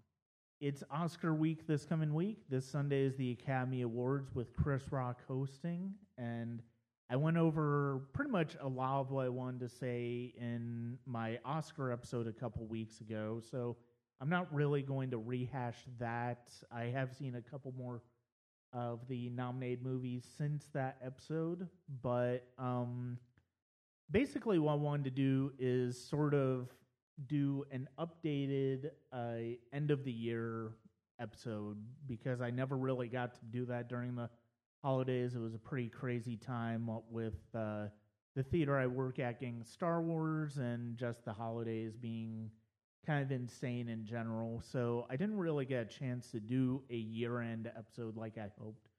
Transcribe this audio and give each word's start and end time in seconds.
It's 0.61 0.81
Oscar 0.89 1.35
week 1.35 1.67
this 1.67 1.83
coming 1.83 2.13
week. 2.13 2.38
This 2.49 2.65
Sunday 2.65 3.01
is 3.01 3.17
the 3.17 3.31
Academy 3.31 3.81
Awards 3.81 4.33
with 4.33 4.55
Chris 4.55 4.93
Rock 4.93 5.19
hosting, 5.28 5.94
and 6.17 6.62
I 7.10 7.17
went 7.17 7.35
over 7.35 8.03
pretty 8.13 8.31
much 8.31 8.55
a 8.62 8.69
lot 8.69 9.01
of 9.01 9.12
what 9.12 9.26
I 9.26 9.29
wanted 9.29 9.60
to 9.60 9.67
say 9.67 10.33
in 10.39 10.97
my 11.05 11.37
Oscar 11.44 11.92
episode 11.92 12.28
a 12.28 12.31
couple 12.31 12.65
weeks 12.65 13.01
ago, 13.01 13.42
so 13.51 13.76
I'm 14.21 14.29
not 14.29 14.53
really 14.53 14.83
going 14.83 15.12
to 15.12 15.17
rehash 15.17 15.79
that. 15.99 16.49
I 16.71 16.85
have 16.85 17.13
seen 17.13 17.35
a 17.35 17.41
couple 17.41 17.73
more 17.77 18.02
of 18.76 19.07
the 19.07 19.30
nominated 19.30 19.84
movies 19.84 20.26
since 20.38 20.67
that 20.73 20.98
episode, 21.03 21.67
but 22.02 22.47
um, 22.59 23.17
basically, 24.11 24.59
what 24.59 24.73
I 24.73 24.75
wanted 24.75 25.05
to 25.05 25.11
do 25.11 25.53
is 25.57 25.98
sort 25.98 26.34
of 26.34 26.70
do 27.27 27.63
an 27.71 27.88
updated 27.98 28.89
uh, 29.13 29.55
end 29.73 29.91
of 29.91 30.03
the 30.03 30.11
year 30.11 30.73
episode 31.20 31.77
because 32.05 32.41
I 32.41 32.51
never 32.51 32.75
really 32.75 33.07
got 33.07 33.35
to 33.35 33.45
do 33.45 33.65
that 33.67 33.88
during 33.88 34.15
the 34.15 34.29
holidays. 34.84 35.35
It 35.35 35.39
was 35.39 35.55
a 35.55 35.59
pretty 35.59 35.87
crazy 35.87 36.35
time 36.35 36.89
with 37.09 37.39
uh, 37.55 37.85
the 38.35 38.43
theater 38.43 38.77
I 38.77 38.87
work 38.87 39.20
at 39.20 39.39
getting 39.39 39.63
Star 39.63 40.01
Wars 40.01 40.57
and 40.57 40.98
just 40.98 41.23
the 41.23 41.31
holidays 41.31 41.95
being 41.95 42.51
kind 43.05 43.23
of 43.23 43.31
insane 43.31 43.89
in 43.89 44.05
general. 44.05 44.61
So 44.71 45.05
I 45.09 45.15
didn't 45.15 45.37
really 45.37 45.65
get 45.65 45.81
a 45.81 45.85
chance 45.85 46.31
to 46.31 46.39
do 46.39 46.81
a 46.89 46.95
year 46.95 47.41
end 47.41 47.71
episode 47.77 48.17
like 48.17 48.37
I 48.37 48.49
hoped. 48.59 48.89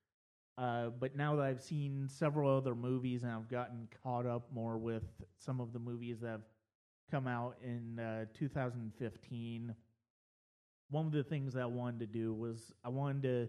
Uh, 0.59 0.89
but 0.99 1.17
now 1.17 1.37
that 1.37 1.45
I've 1.45 1.63
seen 1.63 2.09
several 2.09 2.57
other 2.57 2.75
movies 2.75 3.23
and 3.23 3.33
I've 3.33 3.49
gotten 3.49 3.89
caught 4.03 4.27
up 4.27 4.49
more 4.53 4.79
with 4.79 5.05
some 5.39 5.61
of 5.61 5.73
the 5.73 5.79
movies 5.79 6.21
that 6.21 6.29
have 6.29 6.47
come 7.11 7.27
out 7.27 7.57
in 7.63 7.99
uh, 7.99 8.25
2015, 8.33 9.75
one 10.91 11.07
of 11.07 11.13
the 11.13 11.25
things 11.25 11.55
that 11.55 11.63
I 11.63 11.67
wanted 11.67 12.01
to 12.01 12.07
do 12.07 12.33
was 12.33 12.73
I 12.85 12.89
wanted 12.89 13.23
to 13.23 13.49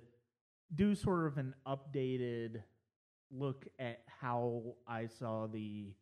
do 0.75 0.95
sort 0.95 1.27
of 1.27 1.38
an 1.38 1.53
updated 1.66 2.61
look 3.31 3.66
at 3.80 4.02
how 4.21 4.75
I 4.86 5.08
saw 5.08 5.47
the 5.47 5.94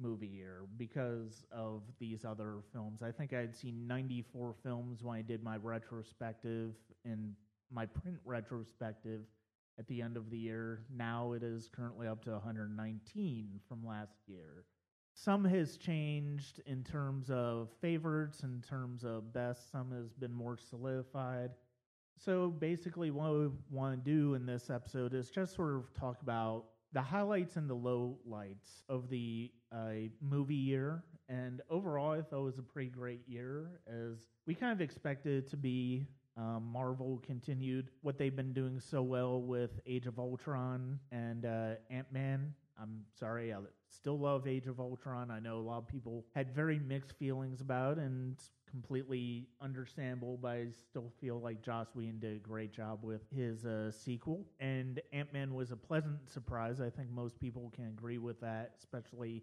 movie 0.00 0.26
year 0.26 0.62
because 0.76 1.44
of 1.50 1.82
these 1.98 2.24
other 2.24 2.56
films. 2.72 3.02
I 3.02 3.10
think 3.10 3.32
I 3.32 3.40
had 3.40 3.56
seen 3.56 3.86
94 3.86 4.54
films 4.62 5.02
when 5.02 5.18
I 5.18 5.22
did 5.22 5.42
my 5.42 5.56
retrospective 5.56 6.74
and 7.04 7.34
my 7.70 7.86
print 7.86 8.18
retrospective 8.24 9.22
at 9.78 9.86
the 9.88 10.00
end 10.02 10.16
of 10.16 10.30
the 10.30 10.38
year. 10.38 10.84
Now 10.94 11.32
it 11.32 11.42
is 11.42 11.68
currently 11.74 12.06
up 12.06 12.24
to 12.24 12.30
119 12.32 13.60
from 13.68 13.86
last 13.86 14.16
year. 14.26 14.64
Some 15.14 15.44
has 15.46 15.78
changed 15.78 16.60
in 16.66 16.84
terms 16.84 17.30
of 17.30 17.70
favorites, 17.80 18.42
in 18.42 18.60
terms 18.60 19.02
of 19.02 19.32
best, 19.32 19.70
some 19.70 19.90
has 19.92 20.12
been 20.12 20.32
more 20.32 20.58
solidified. 20.58 21.52
So 22.18 22.48
basically, 22.48 23.10
what 23.10 23.32
we 23.32 23.48
want 23.70 24.04
to 24.04 24.10
do 24.10 24.34
in 24.34 24.46
this 24.46 24.70
episode 24.70 25.14
is 25.14 25.30
just 25.30 25.54
sort 25.54 25.74
of 25.74 25.92
talk 25.94 26.20
about 26.22 26.64
the 26.92 27.02
highlights 27.02 27.56
and 27.56 27.68
the 27.68 27.74
low 27.74 28.18
lights 28.24 28.82
of 28.88 29.08
the 29.08 29.50
uh, 29.72 30.08
movie 30.20 30.54
year. 30.54 31.04
And 31.28 31.60
overall, 31.70 32.12
I 32.12 32.22
thought 32.22 32.40
it 32.40 32.44
was 32.44 32.58
a 32.58 32.62
pretty 32.62 32.90
great 32.90 33.22
year, 33.26 33.80
as 33.88 34.28
we 34.46 34.54
kind 34.54 34.72
of 34.72 34.80
expected 34.80 35.44
it 35.44 35.50
to 35.50 35.56
be. 35.56 36.06
Um, 36.38 36.68
Marvel 36.70 37.22
continued 37.26 37.90
what 38.02 38.18
they've 38.18 38.36
been 38.36 38.52
doing 38.52 38.78
so 38.78 39.02
well 39.02 39.40
with 39.40 39.80
Age 39.86 40.06
of 40.06 40.18
Ultron 40.18 41.00
and 41.10 41.46
uh, 41.46 41.76
Ant 41.90 42.12
Man. 42.12 42.52
I'm 42.80 43.04
sorry, 43.18 43.52
I 43.52 43.58
still 43.90 44.18
love 44.18 44.46
Age 44.46 44.66
of 44.66 44.80
Ultron. 44.80 45.30
I 45.30 45.40
know 45.40 45.58
a 45.58 45.60
lot 45.60 45.78
of 45.78 45.88
people 45.88 46.26
had 46.34 46.54
very 46.54 46.78
mixed 46.78 47.12
feelings 47.12 47.60
about 47.60 47.98
and 47.98 48.36
completely 48.70 49.48
understandable, 49.60 50.38
but 50.40 50.48
I 50.48 50.66
still 50.90 51.10
feel 51.20 51.40
like 51.40 51.62
Joss 51.62 51.88
Whedon 51.94 52.18
did 52.18 52.36
a 52.36 52.40
great 52.40 52.72
job 52.72 53.00
with 53.02 53.22
his 53.34 53.64
uh, 53.64 53.90
sequel. 53.90 54.44
And 54.60 55.00
Ant 55.12 55.32
Man 55.32 55.54
was 55.54 55.70
a 55.70 55.76
pleasant 55.76 56.30
surprise. 56.30 56.80
I 56.80 56.90
think 56.90 57.10
most 57.10 57.40
people 57.40 57.72
can 57.74 57.86
agree 57.86 58.18
with 58.18 58.40
that, 58.40 58.72
especially 58.78 59.42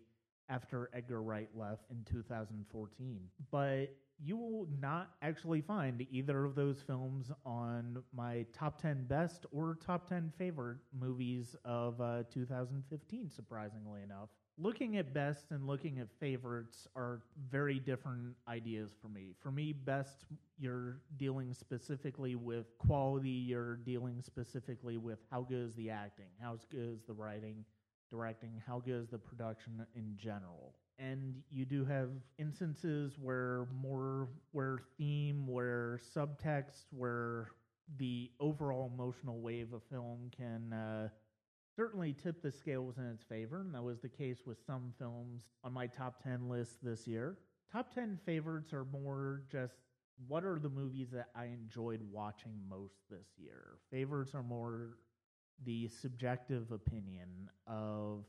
after 0.50 0.90
Edgar 0.94 1.22
Wright 1.22 1.50
left 1.56 1.86
in 1.92 2.04
2014. 2.04 3.20
But 3.52 3.96
you 4.24 4.38
will 4.38 4.68
not 4.80 5.12
actually 5.22 5.62
find 5.62 6.06
either 6.12 6.46
of 6.46 6.56
those 6.56 6.82
films 6.82 7.32
on 7.46 8.02
my 8.16 8.46
top 8.54 8.82
10 8.82 9.06
best 9.06 9.46
or 9.52 9.78
top 9.86 10.08
10 10.08 10.32
favorite 10.38 10.78
movies 10.98 11.56
of 11.66 12.00
uh, 12.00 12.24
2015, 12.32 13.30
surprisingly 13.30 14.02
enough. 14.02 14.30
Looking 14.58 14.98
at 14.98 15.14
best 15.14 15.48
and 15.50 15.66
looking 15.66 15.98
at 15.98 16.08
favorites 16.20 16.88
are 16.96 17.22
very 17.50 17.80
different 17.80 18.36
ideas 18.48 18.92
for 19.02 19.08
me. 19.08 19.34
For 19.42 19.52
me, 19.52 19.74
best, 19.74 20.26
you're 20.60 21.02
dealing 21.18 21.54
specifically 21.54 22.36
with 22.36 22.78
quality, 22.78 23.30
you're 23.30 23.78
dealing 23.78 24.22
specifically 24.22 24.98
with 24.98 25.18
how 25.32 25.42
good 25.42 25.66
is 25.66 25.76
the 25.76 25.90
acting, 25.90 26.28
how 26.40 26.58
good 26.70 26.94
is 26.94 27.02
the 27.08 27.14
writing, 27.14 27.66
directing, 28.14 28.62
how 28.66 28.80
good 28.80 29.02
is 29.02 29.10
the 29.10 29.18
production 29.18 29.86
in 29.96 30.16
general? 30.16 30.76
And 31.00 31.42
you 31.50 31.66
do 31.66 31.84
have 31.86 32.10
instances 32.38 33.14
where 33.20 33.68
more 33.82 34.30
where 34.52 34.80
theme 34.98 35.48
where 35.48 36.00
subtext 36.16 36.86
where 36.92 37.50
the 37.98 38.30
overall 38.40 38.92
emotional 38.94 39.42
wave 39.42 39.74
of 39.74 39.82
film 39.90 40.30
can 40.36 40.72
uh, 40.72 41.10
certainly 41.76 42.14
tip 42.14 42.44
the 42.44 42.52
scales 42.52 42.98
in 43.00 43.06
its 43.06 43.24
favor 43.24 43.62
and 43.62 43.74
that 43.74 43.82
was 43.84 44.00
the 44.00 44.10
case 44.10 44.44
with 44.46 44.58
some 44.66 44.94
films 45.00 45.42
on 45.64 45.74
my 45.74 45.88
top 45.88 46.22
10 46.24 46.48
list 46.48 46.78
this 46.84 47.08
year. 47.08 47.38
Top 47.72 47.94
10 47.94 48.20
favorites 48.24 48.72
are 48.74 48.86
more 48.86 49.42
just 49.52 49.74
what 50.28 50.46
are 50.46 50.60
the 50.60 50.70
movies 50.70 51.10
that 51.12 51.30
i 51.36 51.46
enjoyed 51.46 52.02
watching 52.12 52.54
most 52.70 52.94
this 53.10 53.26
year? 53.38 53.80
Favorites 53.90 54.36
are 54.36 54.44
more 54.44 55.00
the 55.66 55.88
subjective 55.88 56.72
opinion 56.72 57.50
of 57.68 58.26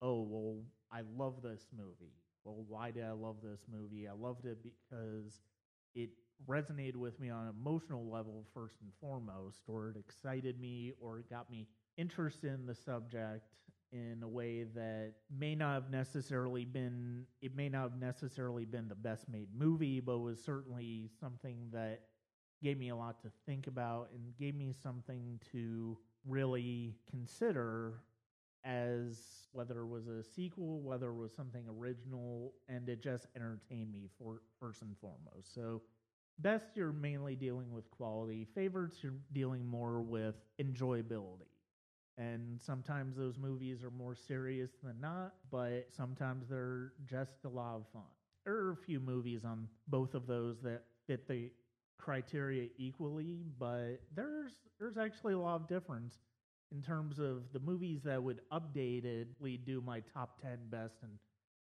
oh 0.00 0.22
well 0.22 0.56
I 0.92 1.02
love 1.16 1.42
this 1.42 1.66
movie. 1.76 2.12
Well, 2.44 2.64
why 2.68 2.90
did 2.90 3.04
I 3.04 3.12
love 3.12 3.36
this 3.42 3.60
movie? 3.72 4.06
I 4.08 4.12
loved 4.12 4.44
it 4.46 4.58
because 4.62 5.40
it 5.94 6.10
resonated 6.46 6.96
with 6.96 7.18
me 7.20 7.30
on 7.30 7.44
an 7.44 7.54
emotional 7.58 8.10
level 8.10 8.44
first 8.52 8.76
and 8.82 8.90
foremost, 9.00 9.62
or 9.68 9.90
it 9.90 9.96
excited 9.96 10.60
me, 10.60 10.92
or 11.00 11.20
it 11.20 11.30
got 11.30 11.50
me 11.50 11.68
interested 11.96 12.52
in 12.52 12.66
the 12.66 12.74
subject 12.74 13.44
in 13.92 14.20
a 14.22 14.28
way 14.28 14.64
that 14.64 15.12
may 15.30 15.54
not 15.54 15.74
have 15.74 15.90
necessarily 15.90 16.64
been 16.64 17.26
it 17.42 17.54
may 17.54 17.68
not 17.68 17.82
have 17.82 18.00
necessarily 18.00 18.64
been 18.64 18.88
the 18.88 18.94
best 18.94 19.28
made 19.28 19.48
movie, 19.56 20.00
but 20.00 20.18
was 20.18 20.42
certainly 20.42 21.08
something 21.20 21.68
that 21.72 22.00
gave 22.62 22.78
me 22.78 22.88
a 22.90 22.96
lot 22.96 23.20
to 23.22 23.30
think 23.46 23.66
about 23.66 24.08
and 24.14 24.36
gave 24.38 24.54
me 24.54 24.72
something 24.82 25.38
to 25.52 25.98
really 26.26 26.94
consider 27.10 28.00
as 28.64 29.18
whether 29.52 29.80
it 29.80 29.86
was 29.86 30.06
a 30.06 30.22
sequel, 30.22 30.80
whether 30.80 31.08
it 31.10 31.16
was 31.16 31.32
something 31.34 31.64
original, 31.68 32.52
and 32.68 32.88
it 32.88 33.02
just 33.02 33.26
entertained 33.34 33.92
me 33.92 34.08
for 34.18 34.42
first 34.60 34.82
and 34.82 34.96
foremost. 35.00 35.54
So 35.54 35.82
best 36.38 36.66
you're 36.74 36.92
mainly 36.92 37.34
dealing 37.34 37.72
with 37.72 37.90
quality. 37.90 38.46
Favorites 38.54 38.98
you're 39.02 39.14
dealing 39.32 39.66
more 39.66 40.00
with 40.00 40.36
enjoyability. 40.60 41.48
And 42.18 42.60
sometimes 42.60 43.16
those 43.16 43.38
movies 43.38 43.82
are 43.82 43.90
more 43.90 44.14
serious 44.14 44.70
than 44.82 45.00
not, 45.00 45.34
but 45.50 45.88
sometimes 45.90 46.48
they're 46.48 46.92
just 47.06 47.44
a 47.44 47.48
lot 47.48 47.76
of 47.76 47.86
fun. 47.92 48.02
There 48.44 48.54
are 48.54 48.72
a 48.72 48.76
few 48.76 49.00
movies 49.00 49.44
on 49.44 49.66
both 49.88 50.14
of 50.14 50.26
those 50.26 50.60
that 50.62 50.82
fit 51.06 51.26
the 51.26 51.50
criteria 51.98 52.68
equally, 52.78 53.44
but 53.58 54.00
there's 54.14 54.52
there's 54.78 54.98
actually 54.98 55.34
a 55.34 55.38
lot 55.38 55.56
of 55.56 55.68
difference 55.68 56.18
in 56.72 56.82
terms 56.82 57.18
of 57.18 57.52
the 57.52 57.60
movies 57.60 58.00
that 58.02 58.22
would 58.22 58.40
updatedly 58.52 59.62
do 59.64 59.82
my 59.84 60.00
top 60.12 60.40
10 60.40 60.58
best 60.70 60.96
and 61.02 61.12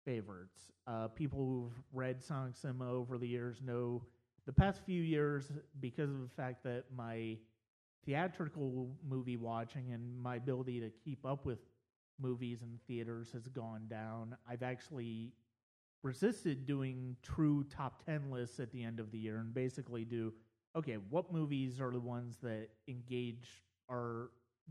favorites. 0.06 0.72
Uh, 0.88 1.08
people 1.08 1.40
who've 1.40 1.84
read 1.94 2.22
Sonic 2.22 2.56
Cinema 2.56 2.92
over 2.92 3.18
the 3.18 3.28
years 3.28 3.62
know 3.64 4.02
the 4.48 4.54
past 4.54 4.82
few 4.86 5.02
years, 5.02 5.52
because 5.82 6.10
of 6.10 6.22
the 6.22 6.30
fact 6.36 6.64
that 6.64 6.86
my 6.96 7.38
theatrical 8.06 8.90
movie 9.08 9.36
watching 9.36 9.92
and 9.92 10.18
my 10.18 10.38
ability 10.38 10.80
to 10.80 10.90
keep 11.04 11.26
up 11.26 11.46
with 11.46 11.60
movies 12.20 12.62
and 12.62 12.80
theaters 12.88 13.30
has 13.34 13.48
gone 13.50 13.84
down, 13.90 14.36
I've 14.50 14.64
actually 14.64 15.34
resisted 16.04 16.66
doing 16.66 17.16
true 17.22 17.64
top 17.64 18.06
10 18.06 18.32
lists 18.32 18.60
at 18.60 18.72
the 18.72 18.84
end 18.84 19.00
of 19.00 19.12
the 19.12 19.18
year 19.18 19.38
and 19.38 19.54
basically 19.54 20.06
do 20.06 20.34
okay, 20.78 20.98
what 21.10 21.34
movies 21.34 21.82
are 21.82 21.92
the 21.92 22.00
ones 22.00 22.38
that 22.44 22.68
engage 22.88 23.64
are 23.90 24.30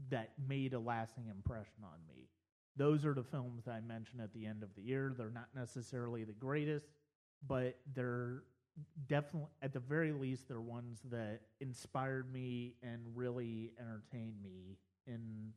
that 0.08 0.30
made 0.48 0.72
a 0.72 0.78
lasting 0.78 1.24
impression 1.28 1.82
on 1.82 1.98
me. 2.06 2.28
Those 2.76 3.04
are 3.04 3.14
the 3.14 3.24
films 3.24 3.64
that 3.64 3.72
I 3.72 3.80
mentioned 3.80 4.20
at 4.20 4.32
the 4.32 4.46
end 4.46 4.62
of 4.62 4.68
the 4.76 4.82
year. 4.82 5.12
They're 5.16 5.30
not 5.30 5.48
necessarily 5.54 6.22
the 6.24 6.32
greatest, 6.32 6.86
but 7.48 7.78
they're 7.94 8.42
definitely, 9.08 9.48
at 9.62 9.72
the 9.72 9.80
very 9.80 10.12
least, 10.12 10.48
they're 10.48 10.60
ones 10.60 11.00
that 11.10 11.40
inspired 11.60 12.32
me 12.32 12.74
and 12.82 13.00
really 13.14 13.72
entertained 13.80 14.36
me 14.42 14.78
in 15.06 15.52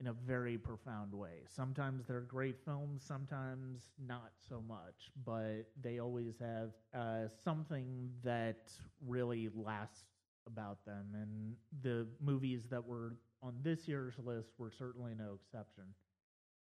in 0.00 0.06
a 0.06 0.12
very 0.12 0.56
profound 0.56 1.12
way. 1.12 1.42
Sometimes 1.46 2.06
they're 2.06 2.20
great 2.20 2.56
films, 2.64 3.02
sometimes 3.06 3.90
not 4.06 4.32
so 4.48 4.62
much, 4.66 5.10
but 5.24 5.66
they 5.80 5.98
always 5.98 6.34
have 6.40 6.70
uh, 6.94 7.28
something 7.44 8.10
that 8.24 8.70
really 9.06 9.50
lasts 9.54 10.04
about 10.46 10.84
them. 10.86 11.08
And 11.14 11.54
the 11.82 12.06
movies 12.20 12.64
that 12.70 12.84
were 12.84 13.16
on 13.42 13.54
this 13.62 13.86
year's 13.86 14.14
list 14.24 14.52
were 14.58 14.70
certainly 14.70 15.12
no 15.16 15.38
exception. 15.42 15.84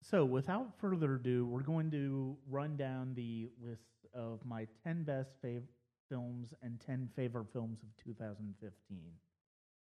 So, 0.03 0.25
without 0.25 0.79
further 0.79 1.15
ado, 1.15 1.47
we're 1.47 1.63
going 1.63 1.91
to 1.93 2.37
run 2.51 2.77
down 2.77 3.15
the 3.15 3.49
list 3.65 4.07
of 4.13 4.45
my 4.45 4.67
10 4.85 5.05
best 5.05 5.41
fav- 5.43 5.63
films 6.09 6.53
and 6.61 6.81
10 6.85 7.09
favorite 7.15 7.47
films 7.53 7.79
of 7.83 7.89
2015. 8.05 8.99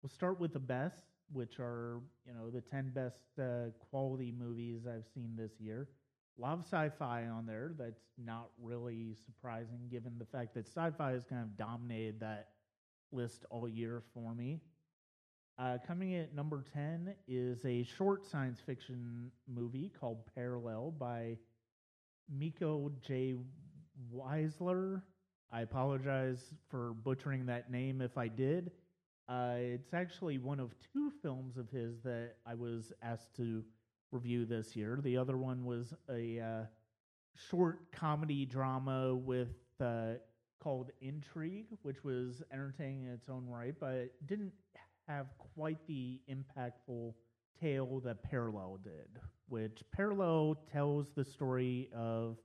We'll 0.01 0.09
start 0.09 0.39
with 0.39 0.53
the 0.53 0.59
best, 0.59 1.03
which 1.33 1.59
are, 1.59 2.01
you 2.25 2.33
know, 2.33 2.49
the 2.49 2.61
10 2.61 2.91
best 2.93 3.17
uh, 3.39 3.69
quality 3.89 4.33
movies 4.37 4.81
I've 4.87 5.07
seen 5.13 5.35
this 5.37 5.51
year. 5.59 5.87
A 6.37 6.41
lot 6.41 6.53
of 6.53 6.63
sci-fi 6.63 7.25
on 7.25 7.45
there. 7.45 7.73
That's 7.77 8.01
not 8.17 8.49
really 8.61 9.15
surprising 9.25 9.87
given 9.91 10.13
the 10.17 10.25
fact 10.25 10.53
that 10.55 10.67
sci-fi 10.67 11.11
has 11.11 11.23
kind 11.23 11.41
of 11.41 11.57
dominated 11.57 12.19
that 12.21 12.49
list 13.11 13.45
all 13.49 13.67
year 13.67 14.01
for 14.13 14.33
me. 14.33 14.59
Uh, 15.59 15.77
coming 15.85 16.15
at 16.15 16.33
number 16.33 16.63
10 16.73 17.13
is 17.27 17.63
a 17.65 17.83
short 17.83 18.25
science 18.25 18.59
fiction 18.65 19.31
movie 19.47 19.91
called 19.99 20.25
Parallel 20.33 20.95
by 20.97 21.37
Miko 22.27 22.91
J. 23.05 23.35
Weisler. 24.11 25.03
I 25.51 25.61
apologize 25.61 26.53
for 26.69 26.93
butchering 27.03 27.45
that 27.45 27.69
name 27.69 28.01
if 28.01 28.17
I 28.17 28.27
did. 28.27 28.71
Uh, 29.27 29.55
it's 29.57 29.93
actually 29.93 30.37
one 30.37 30.59
of 30.59 30.73
two 30.93 31.11
films 31.21 31.57
of 31.57 31.69
his 31.69 32.01
that 32.03 32.35
I 32.45 32.55
was 32.55 32.91
asked 33.01 33.33
to 33.37 33.63
review 34.11 34.45
this 34.45 34.75
year. 34.75 34.99
The 35.01 35.17
other 35.17 35.37
one 35.37 35.63
was 35.65 35.93
a 36.09 36.39
uh, 36.39 36.65
short 37.35 37.91
comedy 37.91 38.45
drama 38.45 39.15
with 39.15 39.55
uh, 39.79 40.13
called 40.61 40.91
Intrigue, 41.01 41.67
which 41.81 42.03
was 42.03 42.41
entertaining 42.51 43.03
in 43.05 43.11
its 43.11 43.29
own 43.29 43.45
right, 43.47 43.73
but 43.79 44.11
didn't 44.27 44.53
have 45.07 45.27
quite 45.55 45.79
the 45.87 46.19
impactful 46.29 47.13
tale 47.59 48.01
that 48.01 48.23
Parallel 48.23 48.79
did. 48.83 49.19
Which 49.49 49.83
Parallel 49.91 50.57
tells 50.71 51.11
the 51.11 51.23
story 51.23 51.89
of 51.95 52.37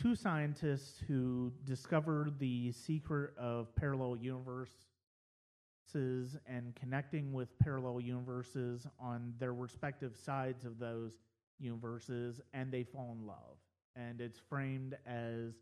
two 0.00 0.14
scientists 0.14 1.00
who 1.06 1.52
discovered 1.64 2.38
the 2.38 2.72
secret 2.72 3.36
of 3.38 3.74
parallel 3.76 4.16
universes 5.94 6.36
and 6.46 6.74
connecting 6.74 7.32
with 7.32 7.48
parallel 7.58 8.00
universes 8.00 8.86
on 8.98 9.34
their 9.38 9.54
respective 9.54 10.16
sides 10.16 10.64
of 10.64 10.78
those 10.78 11.18
universes, 11.58 12.40
and 12.52 12.72
they 12.72 12.82
fall 12.82 13.16
in 13.18 13.26
love. 13.26 13.56
And 13.96 14.20
it's 14.20 14.40
framed 14.48 14.96
as 15.06 15.54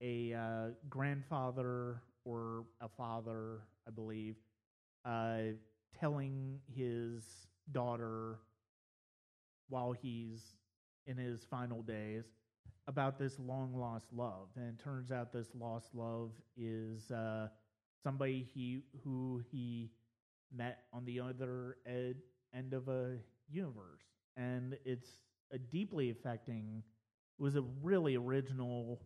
a 0.00 0.34
uh, 0.34 0.68
grandfather 0.88 2.02
or 2.24 2.64
a 2.80 2.88
father, 2.88 3.60
I 3.86 3.90
believe, 3.90 4.36
uh, 5.04 5.54
telling 5.98 6.60
his 6.74 7.24
daughter 7.72 8.38
while 9.68 9.92
he's 9.92 10.40
in 11.06 11.16
his 11.16 11.44
final 11.44 11.82
days 11.82 12.24
about 12.86 13.18
this 13.18 13.38
long 13.38 13.74
lost 13.74 14.06
love. 14.12 14.48
And 14.56 14.68
it 14.68 14.82
turns 14.82 15.10
out 15.10 15.32
this 15.32 15.48
lost 15.58 15.94
love 15.94 16.30
is 16.56 17.10
uh, 17.10 17.48
somebody 18.02 18.46
he 18.54 18.80
who 19.04 19.42
he 19.50 19.90
met 20.54 20.80
on 20.92 21.04
the 21.04 21.20
other 21.20 21.76
ed, 21.86 22.16
end 22.54 22.74
of 22.74 22.88
a 22.88 23.16
universe. 23.50 24.04
And 24.36 24.76
it's 24.84 25.08
a 25.52 25.58
deeply 25.58 26.10
affecting, 26.10 26.82
it 27.38 27.42
was 27.42 27.56
a 27.56 27.64
really 27.82 28.16
original 28.16 29.00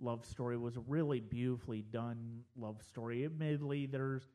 love 0.00 0.24
story. 0.24 0.56
It 0.56 0.60
was 0.60 0.76
a 0.76 0.80
really 0.80 1.20
beautifully 1.20 1.82
done 1.82 2.40
love 2.56 2.82
story. 2.82 3.24
Admittedly, 3.24 3.86
there's 3.86 4.28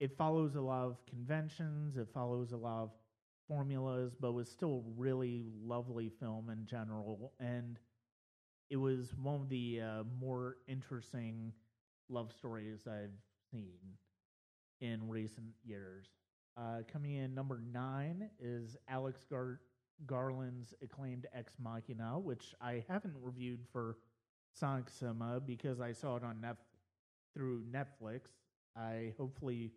it 0.00 0.16
follows 0.18 0.56
a 0.56 0.60
lot 0.60 0.86
of 0.86 1.06
conventions, 1.06 1.96
it 1.96 2.08
follows 2.12 2.52
a 2.52 2.56
lot 2.56 2.82
of 2.82 2.90
formulas, 3.46 4.12
but 4.18 4.32
was 4.32 4.50
still 4.50 4.84
a 4.84 5.00
really 5.00 5.44
lovely 5.62 6.10
film 6.20 6.50
in 6.50 6.66
general. 6.66 7.32
And 7.38 7.78
it 8.70 8.76
was 8.76 9.14
one 9.22 9.36
of 9.36 9.48
the 9.48 9.80
uh, 9.80 10.02
more 10.20 10.56
interesting 10.66 11.52
love 12.08 12.32
stories 12.32 12.86
I've 12.86 13.12
in 14.80 15.08
recent 15.08 15.46
years. 15.64 16.06
Uh, 16.56 16.82
coming 16.92 17.12
in 17.14 17.34
number 17.34 17.60
nine 17.72 18.30
is 18.38 18.76
Alex 18.88 19.24
Gar- 19.28 19.60
Garland's 20.06 20.74
acclaimed 20.82 21.26
Ex 21.34 21.54
Machina, 21.58 22.18
which 22.18 22.54
I 22.60 22.84
haven't 22.88 23.14
reviewed 23.20 23.60
for 23.72 23.96
Sonic 24.52 24.88
Cinema 24.88 25.40
because 25.40 25.80
I 25.80 25.92
saw 25.92 26.16
it 26.16 26.24
on 26.24 26.40
Nef- 26.40 26.56
through 27.34 27.64
Netflix. 27.72 28.20
I 28.76 29.12
hopefully 29.18 29.72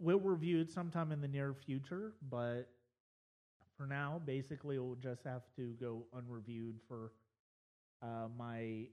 will 0.00 0.20
review 0.20 0.60
it 0.60 0.70
sometime 0.70 1.12
in 1.12 1.20
the 1.20 1.28
near 1.28 1.54
future, 1.54 2.14
but 2.28 2.70
for 3.76 3.86
now, 3.86 4.20
basically, 4.24 4.76
it 4.76 4.80
will 4.80 4.96
just 4.96 5.22
have 5.24 5.42
to 5.56 5.74
go 5.80 6.04
unreviewed 6.12 6.80
for 6.88 7.12
uh, 8.02 8.28
my 8.36 8.86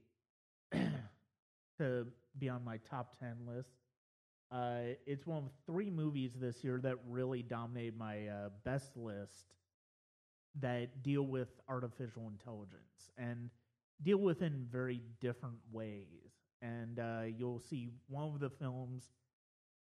to 1.78 2.06
be 2.38 2.48
on 2.48 2.64
my 2.64 2.78
top 2.88 3.18
10 3.18 3.36
list. 3.46 3.70
Uh, 4.50 4.94
it's 5.06 5.26
one 5.26 5.38
of 5.38 5.50
three 5.66 5.90
movies 5.90 6.32
this 6.38 6.62
year 6.62 6.78
that 6.82 6.96
really 7.08 7.42
dominated 7.42 7.98
my 7.98 8.28
uh, 8.28 8.48
best 8.64 8.96
list 8.96 9.54
that 10.60 11.02
deal 11.02 11.24
with 11.24 11.48
artificial 11.68 12.28
intelligence 12.28 13.10
and 13.18 13.50
deal 14.02 14.18
with 14.18 14.42
it 14.42 14.46
in 14.46 14.66
very 14.70 15.00
different 15.20 15.56
ways. 15.72 16.32
And 16.62 16.98
uh, 16.98 17.22
you'll 17.36 17.60
see 17.60 17.90
one 18.08 18.32
of 18.32 18.40
the 18.40 18.50
films 18.50 19.10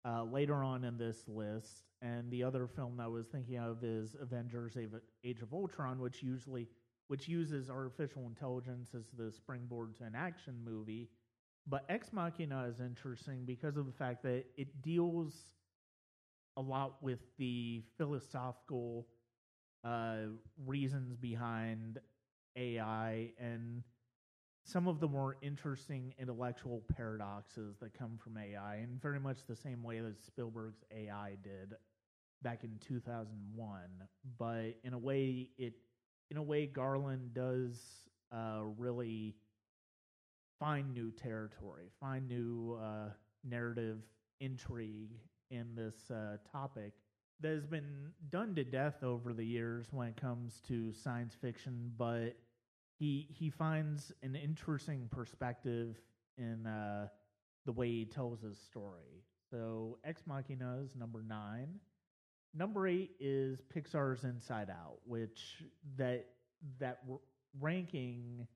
uh, 0.06 0.24
later 0.24 0.64
on 0.64 0.84
in 0.84 0.98
this 0.98 1.28
list, 1.28 1.84
and 2.02 2.32
the 2.32 2.44
other 2.44 2.68
film 2.68 2.98
that 2.98 3.04
I 3.04 3.08
was 3.08 3.28
thinking 3.28 3.58
of 3.58 3.84
is 3.84 4.16
Avengers: 4.22 4.78
Age 5.24 5.42
of 5.42 5.54
Ultron, 5.54 6.00
which 6.00 6.24
usually 6.24 6.68
which 7.08 7.28
uses 7.28 7.70
artificial 7.70 8.28
intelligence 8.28 8.92
as 8.96 9.06
the 9.18 9.32
springboard 9.32 9.96
to 9.98 10.04
an 10.04 10.14
action 10.16 10.56
movie. 10.64 11.10
But 11.68 11.86
Ex 11.90 12.12
Machina 12.12 12.66
is 12.70 12.80
interesting 12.80 13.46
because 13.46 13.78
of 13.78 13.86
the 13.86 13.92
fact 13.92 14.24
that 14.24 14.46
it 14.58 14.82
deals 14.82 15.34
a 16.58 16.62
lot 16.62 17.02
with 17.02 17.20
the 17.38 17.84
philosophical 17.98 19.08
uh, 19.84 20.18
reasons 20.66 21.16
behind 21.16 22.00
AI 22.58 23.32
and 23.40 23.84
some 24.66 24.88
of 24.88 25.00
the 25.00 25.08
more 25.08 25.38
interesting 25.42 26.14
intellectual 26.20 26.84
paradoxes 26.96 27.78
that 27.82 27.98
come 27.98 28.18
from 28.22 28.38
AI, 28.38 28.78
in 28.78 29.00
very 29.02 29.20
much 29.20 29.38
the 29.48 29.56
same 29.56 29.82
way 29.82 30.00
that 30.00 30.22
Spielberg's 30.22 30.84
AI 30.96 31.38
did 31.42 31.76
back 32.44 32.64
in 32.64 32.78
2001. 32.80 33.82
But 34.38 34.76
in 34.84 34.94
a 34.94 34.98
way, 34.98 35.50
it 35.58 35.74
in 36.30 36.38
a 36.38 36.44
way 36.44 36.68
Garland 36.68 37.34
does 37.34 37.80
uh, 38.32 38.62
really 38.78 39.36
find 40.60 40.94
new 40.94 41.12
territory, 41.12 41.90
find 42.00 42.28
new 42.28 42.78
uh, 42.82 43.10
narrative 43.44 44.00
intrigue 44.40 45.20
in 45.52 45.76
this 45.76 46.12
uh, 46.12 46.38
topic 46.52 46.94
that 47.42 47.54
has 47.54 47.66
been 47.66 48.12
done 48.30 48.54
to 48.56 48.64
death 48.64 49.04
over 49.04 49.34
the 49.34 49.46
years 49.46 49.88
when 49.92 50.10
it 50.10 50.18
comes 50.20 50.62
to 50.68 50.92
science 50.92 51.36
fiction, 51.40 51.92
but 51.98 52.36
he 52.98 53.28
he 53.30 53.50
finds 53.50 54.12
an 54.24 54.36
interesting 54.36 55.08
perspective 55.10 56.02
in 56.38 56.66
uh, 56.68 57.08
the 57.66 57.72
way 57.72 57.88
he 57.88 58.06
tells 58.06 58.42
his 58.42 58.60
story. 58.60 59.24
So 59.50 59.98
Ex 60.04 60.24
Machina 60.28 60.80
is 60.84 60.96
number 60.96 61.24
nine. 61.24 61.80
Number 62.54 62.88
eight 62.88 63.12
is 63.20 63.62
Pixar's 63.74 64.24
Inside 64.24 64.70
Out, 64.70 64.98
which 65.06 65.64
that 65.98 66.26
that 66.80 67.00
r- 67.10 67.20
ranking 67.60 68.48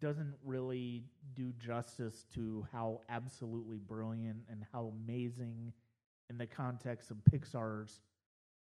doesn't 0.00 0.34
really 0.44 1.04
do 1.34 1.52
justice 1.58 2.26
to 2.34 2.66
how 2.72 3.00
absolutely 3.08 3.78
brilliant 3.78 4.38
and 4.50 4.64
how 4.72 4.92
amazing 5.04 5.72
in 6.28 6.38
the 6.38 6.46
context 6.46 7.10
of 7.10 7.18
Pixar's 7.30 8.00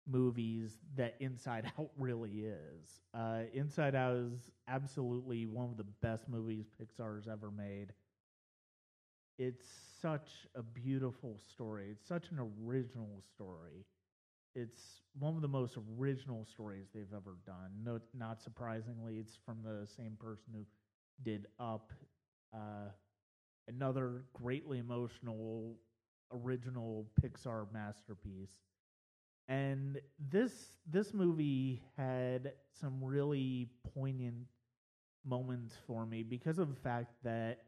movies 0.06 0.78
that 0.96 1.16
Inside 1.20 1.70
Out 1.78 1.90
really 1.98 2.44
is. 2.46 3.00
Uh, 3.14 3.42
Inside 3.52 3.94
Out 3.94 4.16
is 4.16 4.50
absolutely 4.68 5.46
one 5.46 5.66
of 5.70 5.76
the 5.76 5.86
best 6.02 6.28
movies 6.28 6.66
Pixar's 6.80 7.28
ever 7.28 7.50
made. 7.50 7.92
It's 9.38 9.66
such 10.00 10.30
a 10.54 10.62
beautiful 10.62 11.38
story. 11.52 11.88
It's 11.92 12.06
such 12.06 12.30
an 12.30 12.38
original 12.64 13.22
story. 13.34 13.84
It's 14.54 15.02
one 15.18 15.36
of 15.36 15.42
the 15.42 15.48
most 15.48 15.76
original 15.98 16.44
stories 16.44 16.86
they've 16.92 17.12
ever 17.14 17.36
done. 17.46 17.70
No, 17.84 18.00
not 18.14 18.42
surprisingly, 18.42 19.16
it's 19.18 19.36
from 19.44 19.58
the 19.62 19.86
same 19.86 20.16
person 20.18 20.52
who 20.54 20.64
did 21.22 21.46
Up, 21.58 21.92
uh, 22.54 22.90
another 23.68 24.24
greatly 24.32 24.78
emotional, 24.78 25.76
original 26.32 27.06
Pixar 27.20 27.66
masterpiece. 27.72 28.52
And 29.48 30.00
this 30.18 30.78
this 30.86 31.14
movie 31.14 31.82
had 31.96 32.52
some 32.72 33.02
really 33.02 33.68
poignant 33.94 34.46
moments 35.24 35.74
for 35.86 36.06
me 36.06 36.22
because 36.22 36.58
of 36.58 36.68
the 36.68 36.80
fact 36.80 37.12
that 37.24 37.60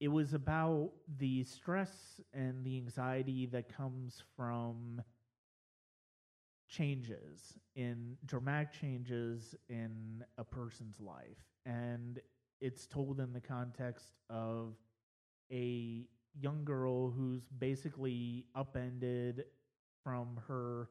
it 0.00 0.08
was 0.08 0.34
about 0.34 0.92
the 1.18 1.44
stress 1.44 2.20
and 2.32 2.64
the 2.64 2.76
anxiety 2.76 3.46
that 3.46 3.68
comes 3.68 4.22
from 4.36 5.02
changes 6.68 7.58
in 7.76 8.16
dramatic 8.24 8.72
changes 8.72 9.54
in 9.68 10.24
a 10.38 10.44
person's 10.44 10.98
life 11.00 11.44
and 11.66 12.20
it's 12.60 12.86
told 12.86 13.20
in 13.20 13.32
the 13.32 13.40
context 13.40 14.14
of 14.30 14.74
a 15.52 16.06
young 16.40 16.64
girl 16.64 17.10
who's 17.10 17.42
basically 17.58 18.46
upended 18.54 19.44
from 20.02 20.40
her 20.48 20.88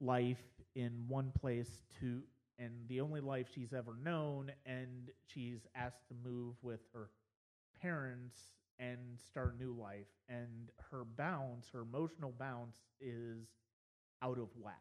life 0.00 0.42
in 0.74 1.04
one 1.08 1.32
place 1.38 1.80
to 2.00 2.22
and 2.58 2.72
the 2.88 3.00
only 3.00 3.20
life 3.20 3.48
she's 3.52 3.72
ever 3.72 3.96
known 4.04 4.52
and 4.66 5.10
she's 5.26 5.66
asked 5.74 6.06
to 6.08 6.14
move 6.28 6.54
with 6.62 6.80
her 6.92 7.08
parents 7.80 8.36
and 8.78 8.98
start 9.18 9.54
a 9.58 9.62
new 9.62 9.72
life. 9.72 10.06
And 10.28 10.70
her 10.90 11.04
bounce 11.04 11.68
her 11.72 11.82
emotional 11.82 12.32
bounce 12.38 12.76
is 13.00 13.46
out 14.22 14.38
of 14.38 14.48
whack 14.60 14.74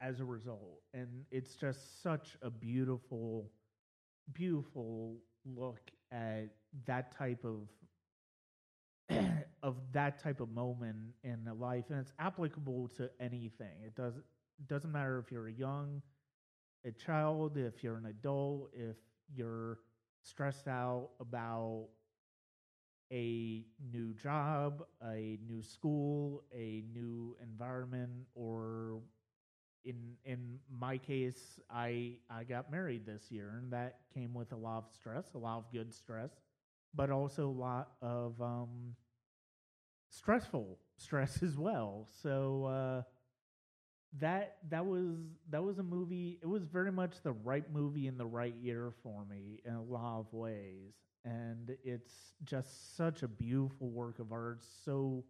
as 0.00 0.20
a 0.20 0.24
result. 0.24 0.80
And 0.92 1.24
it's 1.30 1.54
just 1.54 2.02
such 2.02 2.36
a 2.42 2.50
beautiful 2.50 3.50
beautiful 4.32 5.16
look 5.44 5.90
at 6.12 6.48
that 6.86 7.12
type 7.16 7.44
of 7.44 7.68
of 9.62 9.76
that 9.92 10.18
type 10.22 10.40
of 10.40 10.50
moment 10.50 10.96
in 11.22 11.44
life 11.58 11.84
and 11.90 11.98
it's 11.98 12.12
applicable 12.18 12.88
to 12.96 13.10
anything. 13.20 13.82
It 13.84 13.94
does 13.94 14.14
doesn't 14.66 14.90
matter 14.92 15.18
if 15.18 15.30
you're 15.32 15.48
a 15.48 15.52
young 15.52 16.00
a 16.86 16.92
child 16.92 17.56
if 17.56 17.82
you're 17.82 17.96
an 17.96 18.06
adult 18.06 18.70
if 18.74 18.96
you're 19.34 19.78
stressed 20.22 20.68
out 20.68 21.10
about 21.20 21.88
a 23.12 23.64
new 23.92 24.14
job 24.14 24.84
a 25.04 25.38
new 25.46 25.62
school 25.62 26.42
a 26.54 26.84
new 26.92 27.36
environment 27.42 28.10
or 28.34 29.00
in 29.84 30.14
in 30.24 30.58
my 30.70 30.96
case 30.98 31.60
i 31.70 32.12
i 32.30 32.44
got 32.44 32.70
married 32.70 33.04
this 33.06 33.30
year 33.30 33.58
and 33.60 33.72
that 33.72 34.00
came 34.12 34.34
with 34.34 34.52
a 34.52 34.56
lot 34.56 34.78
of 34.78 34.84
stress 34.92 35.26
a 35.34 35.38
lot 35.38 35.58
of 35.58 35.64
good 35.72 35.92
stress 35.92 36.30
but 36.94 37.10
also 37.10 37.48
a 37.48 37.50
lot 37.50 37.90
of 38.02 38.40
um, 38.40 38.94
stressful 40.10 40.78
stress 40.96 41.42
as 41.42 41.56
well. 41.56 42.08
So 42.22 42.64
uh, 42.64 43.02
that 44.20 44.58
that 44.70 44.86
was 44.86 45.16
that 45.50 45.62
was 45.62 45.78
a 45.78 45.82
movie. 45.82 46.38
It 46.42 46.46
was 46.46 46.64
very 46.64 46.92
much 46.92 47.14
the 47.22 47.32
right 47.32 47.64
movie 47.72 48.06
in 48.06 48.16
the 48.16 48.26
right 48.26 48.54
year 48.62 48.92
for 49.02 49.24
me 49.24 49.60
in 49.64 49.74
a 49.74 49.82
lot 49.82 50.20
of 50.20 50.32
ways, 50.32 50.92
and 51.24 51.76
it's 51.82 52.12
just 52.44 52.96
such 52.96 53.22
a 53.22 53.28
beautiful 53.28 53.90
work 53.90 54.20
of 54.20 54.32
art, 54.32 54.62
so 54.84 55.24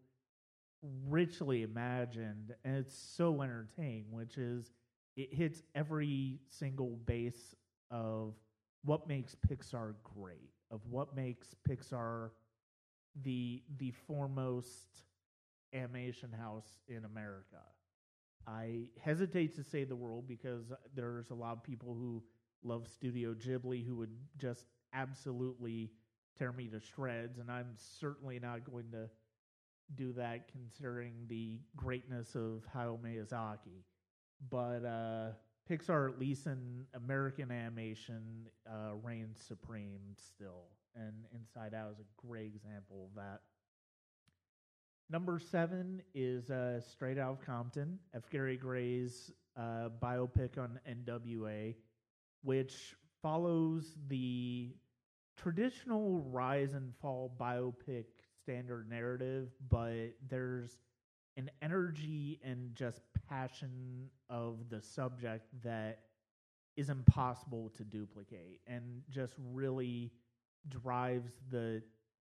richly 1.09 1.63
imagined, 1.63 2.55
and 2.65 2.77
it's 2.77 2.97
so 2.97 3.43
entertaining. 3.43 4.07
Which 4.11 4.39
is 4.39 4.71
it 5.17 5.33
hits 5.33 5.63
every 5.75 6.41
single 6.49 6.99
base 7.07 7.55
of 7.91 8.35
what 8.85 9.09
makes 9.09 9.35
Pixar 9.35 9.95
great, 10.03 10.51
of 10.71 10.81
what 10.89 11.15
makes 11.15 11.55
Pixar 11.69 12.31
the 13.23 13.63
the 13.79 13.93
foremost 14.07 14.89
animation 15.73 16.33
house 16.33 16.79
in 16.89 17.05
America. 17.05 17.63
I 18.47 18.89
hesitate 19.01 19.57
to 19.57 19.65
say 19.65 19.85
the 19.85 19.97
world 19.97 20.29
because 20.29 20.73
there's 20.95 21.31
a 21.31 21.35
lot 21.35 21.53
of 21.53 21.63
people 21.63 21.95
who 21.95 22.23
love 22.63 22.89
Studio 22.89 23.35
Ghibli 23.35 23.87
who 23.87 23.97
would 23.97 24.15
just 24.37 24.67
absolutely 24.93 25.91
tear 26.39 26.53
me 26.53 26.69
to 26.69 26.81
shreds, 26.81 27.39
and 27.39 27.51
I'm 27.51 27.75
certainly 27.77 28.39
not 28.39 28.65
going 28.71 28.91
to 28.93 29.09
do 29.95 30.13
that 30.15 30.49
considering 30.51 31.13
the 31.29 31.61
greatness 31.77 32.35
of 32.35 32.63
Hayao 32.75 32.99
Miyazaki. 32.99 33.85
But 34.51 34.85
uh, 34.85 35.33
Pixar, 35.71 36.11
at 36.11 36.19
least 36.19 36.47
in 36.47 36.87
American 36.95 37.51
animation, 37.51 38.47
uh, 38.69 38.95
reigns 39.03 39.41
supreme 39.47 40.15
still, 40.17 40.67
and 40.95 41.13
Inside 41.35 41.75
Out 41.75 41.93
is 41.93 42.01
a 42.01 42.27
great 42.27 42.53
example 42.55 43.09
of 43.09 43.15
that. 43.17 43.41
Number 45.11 45.39
seven 45.39 46.03
is 46.15 46.51
uh, 46.51 46.81
Straight 46.81 47.19
Out 47.19 47.33
of 47.33 47.41
Compton, 47.41 47.99
F. 48.15 48.29
Gary 48.31 48.57
Gray's 48.57 49.31
uh, 49.57 49.89
biopic 50.03 50.59
on 50.59 50.81
NWA, 50.89 51.75
which 52.43 52.95
follows 53.23 53.97
the 54.09 54.75
traditional 55.37 56.21
rise 56.31 56.75
and 56.75 56.93
fall 57.01 57.35
biopic 57.39 58.05
standard 58.45 58.89
narrative, 58.89 59.49
but 59.71 60.15
there's 60.29 60.79
an 61.37 61.51
energy 61.63 62.39
and 62.45 62.75
just 62.75 63.01
passion 63.29 64.09
of 64.31 64.69
the 64.71 64.81
subject 64.81 65.47
that 65.63 66.01
is 66.77 66.91
impossible 66.91 67.71
to 67.77 67.85
duplicate 67.85 68.61
and 68.67 69.03
just 69.11 69.35
really 69.53 70.13
drives 70.69 71.33
the 71.51 71.83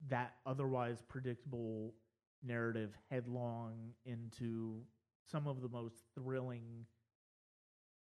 that 0.08 0.34
otherwise 0.46 1.02
predictable 1.08 1.94
narrative 2.42 2.92
headlong 3.10 3.74
into 4.04 4.82
some 5.30 5.46
of 5.46 5.62
the 5.62 5.68
most 5.68 6.04
thrilling 6.14 6.84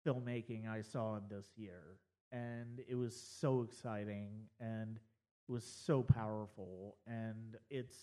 filmmaking 0.05 0.69
I 0.69 0.81
saw 0.81 1.19
this 1.29 1.47
year. 1.55 1.97
And 2.31 2.81
it 2.89 2.95
was 2.95 3.15
so 3.15 3.61
exciting 3.61 4.47
and 4.59 4.99
was 5.47 5.63
so 5.63 6.01
powerful. 6.03 6.97
And 7.05 7.57
it's 7.69 7.95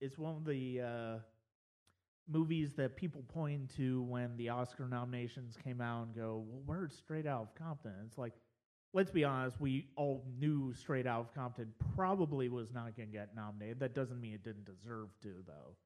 it's 0.00 0.18
one 0.18 0.36
of 0.36 0.44
the 0.44 0.80
uh, 0.80 1.18
movies 2.28 2.74
that 2.74 2.96
people 2.96 3.22
point 3.28 3.74
to 3.76 4.02
when 4.02 4.36
the 4.36 4.48
Oscar 4.48 4.88
nominations 4.88 5.56
came 5.62 5.80
out 5.80 6.06
and 6.06 6.14
go, 6.14 6.44
well, 6.48 6.62
where's 6.64 6.94
Straight 6.94 7.26
Out 7.26 7.42
of 7.42 7.54
Compton? 7.54 7.92
It's 8.06 8.16
like, 8.16 8.32
let's 8.94 9.10
be 9.10 9.24
honest, 9.24 9.60
we 9.60 9.88
all 9.96 10.24
knew 10.38 10.72
Straight 10.72 11.06
Out 11.06 11.20
of 11.20 11.34
Compton 11.34 11.72
probably 11.94 12.48
was 12.48 12.72
not 12.72 12.96
going 12.96 13.10
to 13.10 13.12
get 13.12 13.34
nominated. 13.36 13.80
That 13.80 13.94
doesn't 13.94 14.20
mean 14.20 14.34
it 14.34 14.44
didn't 14.44 14.64
deserve 14.64 15.08
to, 15.22 15.34
though. 15.46 15.76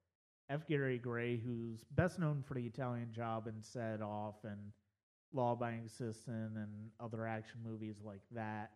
F. 0.50 0.66
Gary 0.68 0.98
Gray, 0.98 1.38
who's 1.38 1.84
best 1.92 2.18
known 2.18 2.44
for 2.46 2.54
the 2.54 2.66
Italian 2.66 3.12
Job 3.12 3.46
and 3.46 3.64
Set 3.64 4.02
Off 4.02 4.36
and 4.44 4.72
Law 5.32 5.52
Abiding 5.52 5.88
Citizen 5.88 6.52
and 6.56 6.90
other 7.00 7.26
action 7.26 7.60
movies 7.64 7.96
like 8.04 8.20
that, 8.32 8.72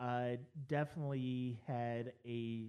uh, 0.00 0.36
definitely 0.68 1.58
had 1.66 2.12
a 2.26 2.68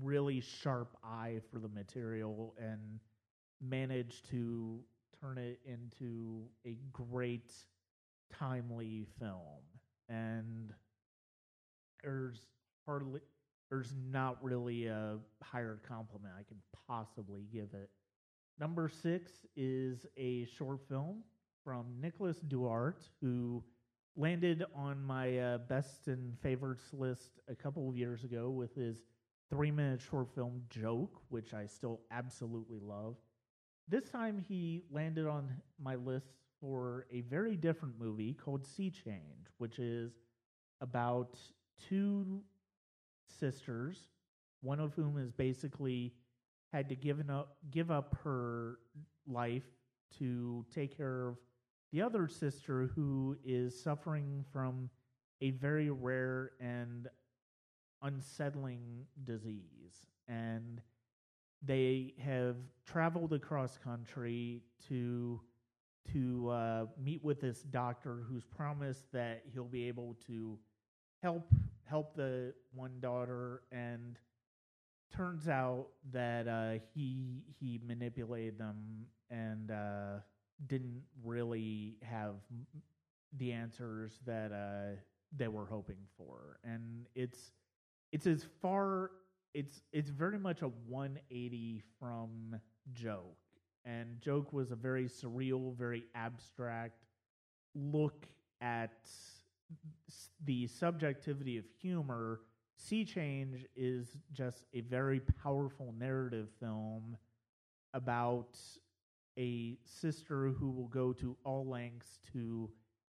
really 0.00 0.40
sharp 0.40 0.96
eye 1.02 1.40
for 1.50 1.58
the 1.58 1.68
material 1.68 2.54
and 2.60 3.00
managed 3.60 4.28
to 4.30 4.80
turn 5.20 5.38
it 5.38 5.60
into 5.64 6.44
a 6.66 6.76
great 6.92 7.52
timely 8.32 9.06
film 9.18 9.62
and 10.08 10.72
there's 12.02 12.46
hardly 12.86 13.20
there's 13.70 13.94
not 14.10 14.42
really 14.42 14.86
a 14.86 15.18
higher 15.42 15.78
compliment 15.86 16.32
I 16.38 16.42
can 16.42 16.56
possibly 16.86 17.46
give 17.52 17.74
it. 17.74 17.90
Number 18.58 18.88
six 18.88 19.32
is 19.56 20.06
a 20.16 20.46
short 20.46 20.80
film 20.88 21.22
from 21.64 21.86
Nicholas 22.00 22.38
Duarte, 22.38 23.02
who 23.20 23.62
landed 24.18 24.64
on 24.74 25.02
my 25.02 25.38
uh, 25.38 25.58
best 25.58 26.08
and 26.08 26.36
favorites 26.40 26.82
list 26.92 27.38
a 27.48 27.54
couple 27.54 27.88
of 27.88 27.96
years 27.96 28.24
ago 28.24 28.50
with 28.50 28.74
his 28.74 29.04
three 29.48 29.70
minute 29.70 30.00
short 30.00 30.28
film 30.34 30.60
Joke, 30.68 31.22
which 31.28 31.54
I 31.54 31.66
still 31.66 32.00
absolutely 32.10 32.80
love. 32.82 33.16
This 33.88 34.10
time 34.10 34.44
he 34.46 34.82
landed 34.90 35.26
on 35.26 35.48
my 35.82 35.94
list 35.94 36.34
for 36.60 37.06
a 37.12 37.22
very 37.22 37.56
different 37.56 37.94
movie 37.98 38.34
called 38.34 38.66
Sea 38.66 38.90
Change, 38.90 39.46
which 39.58 39.78
is 39.78 40.12
about 40.80 41.38
two 41.88 42.42
sisters, 43.28 44.10
one 44.62 44.80
of 44.80 44.92
whom 44.94 45.16
has 45.16 45.30
basically 45.30 46.12
had 46.72 46.88
to 46.88 46.96
give 46.96 47.22
up 47.30 47.56
give 47.70 47.90
up 47.90 48.16
her 48.24 48.80
life 49.26 49.64
to 50.18 50.66
take 50.74 50.96
care 50.96 51.28
of 51.28 51.36
the 51.92 52.02
other 52.02 52.28
sister 52.28 52.90
who 52.94 53.36
is 53.44 53.80
suffering 53.80 54.44
from 54.52 54.90
a 55.40 55.50
very 55.52 55.90
rare 55.90 56.52
and 56.60 57.08
unsettling 58.02 59.06
disease. 59.24 60.06
And 60.28 60.80
they 61.62 62.14
have 62.18 62.56
traveled 62.86 63.32
across 63.32 63.78
country 63.78 64.62
to 64.88 65.40
to 66.12 66.48
uh, 66.48 66.86
meet 67.02 67.22
with 67.22 67.40
this 67.40 67.62
doctor 67.64 68.24
who's 68.28 68.44
promised 68.44 69.12
that 69.12 69.42
he'll 69.52 69.64
be 69.64 69.88
able 69.88 70.16
to 70.26 70.58
help 71.22 71.52
help 71.84 72.14
the 72.14 72.54
one 72.72 72.92
daughter 73.00 73.62
and 73.72 74.18
turns 75.14 75.48
out 75.48 75.88
that 76.12 76.46
uh, 76.48 76.78
he 76.94 77.42
he 77.58 77.80
manipulated 77.86 78.58
them 78.58 79.06
and 79.30 79.70
uh, 79.70 80.18
didn't 80.66 81.02
really 81.24 81.96
have 82.02 82.34
the 83.36 83.52
answers 83.52 84.18
that 84.26 84.52
uh, 84.52 84.96
they 85.36 85.48
were 85.48 85.66
hoping 85.66 86.06
for. 86.16 86.58
And 86.64 87.06
it's 87.14 87.52
it's 88.12 88.26
as 88.26 88.46
far 88.60 89.10
it's 89.54 89.82
it's 89.92 90.10
very 90.10 90.38
much 90.38 90.62
a 90.62 90.68
180 90.88 91.82
from 91.98 92.60
Joke. 92.92 93.36
And 93.84 94.20
Joke 94.20 94.52
was 94.52 94.70
a 94.70 94.76
very 94.76 95.06
surreal, 95.06 95.74
very 95.76 96.04
abstract 96.14 97.04
look 97.74 98.26
at 98.60 99.08
the 100.44 100.66
subjectivity 100.66 101.58
of 101.58 101.64
humor. 101.80 102.40
Sea 102.76 103.04
Change 103.04 103.66
is 103.76 104.16
just 104.32 104.64
a 104.74 104.80
very 104.82 105.20
powerful 105.20 105.94
narrative 105.98 106.48
film 106.60 107.16
about 107.94 108.58
a 109.38 109.78
sister 109.84 110.48
who 110.48 110.70
will 110.70 110.88
go 110.88 111.12
to 111.12 111.36
all 111.44 111.66
lengths 111.68 112.18
to 112.32 112.68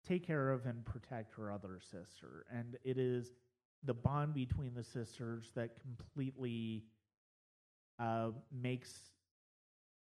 take 0.08 0.26
care 0.26 0.52
of 0.52 0.66
and 0.66 0.86
protect 0.86 1.34
her 1.36 1.52
other 1.52 1.80
sister. 1.80 2.46
And 2.52 2.78
it 2.84 2.98
is 2.98 3.32
the 3.84 3.94
bond 3.94 4.34
between 4.34 4.74
the 4.74 4.84
sisters 4.84 5.52
that 5.56 5.72
completely 5.82 6.86
uh, 8.00 8.30
makes 8.52 9.12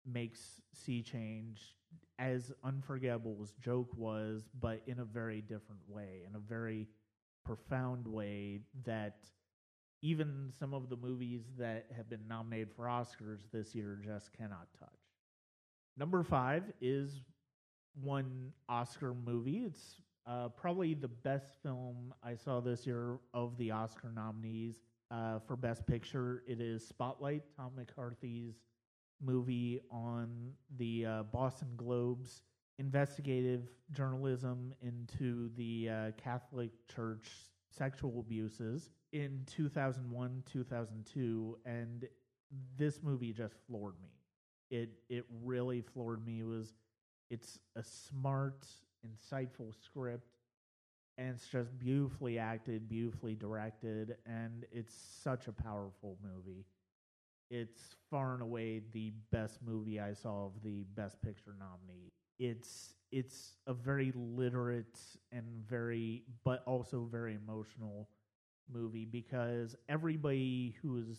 makes 0.04 0.60
Sea 0.72 1.02
Change 1.02 1.76
as 2.18 2.52
unforgettable 2.64 3.38
as 3.42 3.52
Joke 3.62 3.90
was, 3.96 4.48
but 4.60 4.82
in 4.86 4.98
a 4.98 5.04
very 5.04 5.40
different 5.40 5.80
way, 5.88 6.22
in 6.28 6.34
a 6.34 6.38
very 6.38 6.88
profound 7.44 8.06
way 8.06 8.60
that 8.84 9.18
even 10.02 10.50
some 10.58 10.74
of 10.74 10.88
the 10.88 10.96
movies 10.96 11.42
that 11.58 11.86
have 11.96 12.08
been 12.10 12.26
nominated 12.28 12.70
for 12.74 12.86
Oscars 12.86 13.40
this 13.52 13.74
year 13.74 14.00
just 14.04 14.32
cannot 14.32 14.66
touch. 14.78 15.01
Number 15.96 16.22
five 16.22 16.64
is 16.80 17.20
one 18.00 18.52
Oscar 18.68 19.14
movie. 19.14 19.64
It's 19.66 20.00
uh, 20.26 20.48
probably 20.48 20.94
the 20.94 21.08
best 21.08 21.56
film 21.62 22.14
I 22.22 22.34
saw 22.34 22.60
this 22.60 22.86
year 22.86 23.18
of 23.34 23.56
the 23.58 23.70
Oscar 23.70 24.10
nominees 24.14 24.76
uh, 25.10 25.40
for 25.40 25.56
Best 25.56 25.86
Picture. 25.86 26.42
It 26.46 26.60
is 26.60 26.86
Spotlight, 26.86 27.42
Tom 27.56 27.72
McCarthy's 27.76 28.54
movie 29.20 29.80
on 29.90 30.52
the 30.78 31.06
uh, 31.06 31.22
Boston 31.24 31.68
Globe's 31.76 32.42
investigative 32.78 33.68
journalism 33.92 34.74
into 34.80 35.50
the 35.56 35.88
uh, 35.88 36.10
Catholic 36.16 36.70
Church 36.92 37.28
sexual 37.70 38.20
abuses 38.20 38.90
in 39.12 39.42
2001 39.46 40.42
2002 40.50 41.58
and 41.64 42.06
this 42.76 43.02
movie 43.02 43.32
just 43.32 43.54
floored 43.66 43.94
me 44.02 44.10
it 44.72 44.90
it 45.10 45.26
really 45.44 45.82
floored 45.82 46.26
me 46.26 46.42
was 46.42 46.74
it's 47.30 47.60
a 47.76 47.84
smart 47.84 48.66
insightful 49.06 49.72
script 49.84 50.28
and 51.18 51.30
it's 51.36 51.46
just 51.48 51.78
beautifully 51.78 52.38
acted 52.38 52.88
beautifully 52.88 53.36
directed 53.36 54.16
and 54.26 54.64
it's 54.72 54.94
such 55.22 55.48
a 55.48 55.52
powerful 55.52 56.16
movie 56.24 56.64
it's 57.50 57.96
far 58.10 58.32
and 58.32 58.42
away 58.42 58.80
the 58.92 59.12
best 59.30 59.60
movie 59.66 60.00
I 60.00 60.14
saw 60.14 60.46
of 60.46 60.52
the 60.64 60.84
Best 60.94 61.20
Picture 61.22 61.54
nominee. 61.58 62.10
It's 62.38 62.94
it's 63.12 63.56
a 63.66 63.74
very 63.74 64.12
literate 64.16 64.98
and 65.32 65.44
very 65.68 66.24
but 66.44 66.62
also 66.66 67.06
very 67.10 67.34
emotional 67.34 68.08
movie 68.72 69.04
because 69.04 69.76
everybody 69.88 70.76
who's 70.80 71.18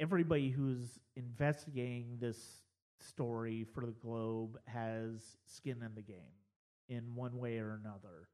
everybody 0.00 0.48
who's 0.48 0.98
investigating 1.14 2.16
this 2.18 2.62
story 2.98 3.64
for 3.74 3.84
the 3.84 3.92
Globe 3.92 4.58
has 4.66 5.36
skin 5.44 5.82
in 5.84 5.94
the 5.94 6.02
game 6.02 6.32
in 6.88 7.14
one 7.14 7.38
way 7.38 7.58
or 7.58 7.78
another. 7.84 8.28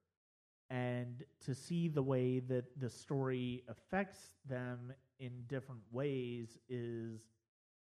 And 0.70 1.24
to 1.44 1.55
see 1.55 1.88
the 1.88 2.02
way 2.02 2.38
that 2.40 2.64
the 2.81 2.88
story 2.88 3.64
affects 3.68 4.20
them 4.48 4.92
in 5.18 5.31
different 5.48 5.83
ways 5.90 6.59
is 6.68 7.20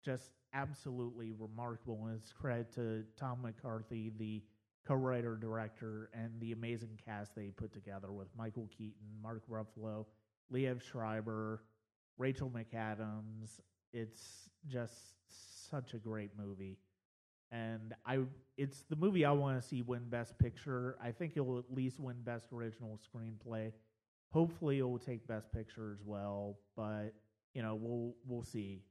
just 0.04 0.30
absolutely 0.52 1.32
remarkable. 1.36 2.06
And 2.06 2.16
it's 2.16 2.32
credit 2.32 2.72
to 2.74 3.04
Tom 3.16 3.42
McCarthy, 3.42 4.12
the 4.16 4.42
co-writer 4.86 5.36
director, 5.36 6.10
and 6.14 6.30
the 6.40 6.52
amazing 6.52 7.00
cast 7.04 7.34
they 7.34 7.48
put 7.48 7.72
together 7.72 8.12
with 8.12 8.28
Michael 8.36 8.68
Keaton, 8.76 9.06
Mark 9.22 9.42
Ruffalo, 9.50 10.06
Liev 10.52 10.82
Schreiber, 10.82 11.62
Rachel 12.18 12.50
McAdams. 12.50 13.60
It's 13.92 14.48
just 14.66 14.94
such 15.70 15.94
a 15.94 15.98
great 15.98 16.30
movie. 16.38 16.78
And 17.50 17.94
I 18.06 18.20
it's 18.56 18.84
the 18.88 18.96
movie 18.96 19.24
I 19.24 19.32
want 19.32 19.60
to 19.60 19.66
see 19.66 19.82
win 19.82 20.08
Best 20.08 20.38
Picture. 20.38 20.96
I 21.02 21.12
think 21.12 21.36
it'll 21.36 21.58
at 21.58 21.72
least 21.72 22.00
win 22.00 22.16
Best 22.24 22.46
Original 22.52 22.98
Screenplay. 22.98 23.72
Hopefully 24.32 24.78
it 24.78 24.82
will 24.82 24.98
take 24.98 25.26
Best 25.28 25.52
Picture 25.52 25.92
as 25.92 26.00
well, 26.04 26.58
but 26.76 27.14
you 27.52 27.62
know, 27.62 27.76
we'll 27.80 28.14
we'll 28.26 28.42
see. 28.42 28.82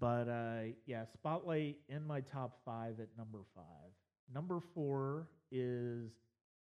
But 0.00 0.28
uh 0.28 0.72
yeah, 0.86 1.04
Spotlight 1.12 1.76
in 1.88 2.04
my 2.06 2.20
top 2.20 2.58
5 2.64 3.00
at 3.00 3.08
number 3.16 3.40
5. 3.54 3.64
Number 4.34 4.60
4 4.74 5.28
is 5.52 6.10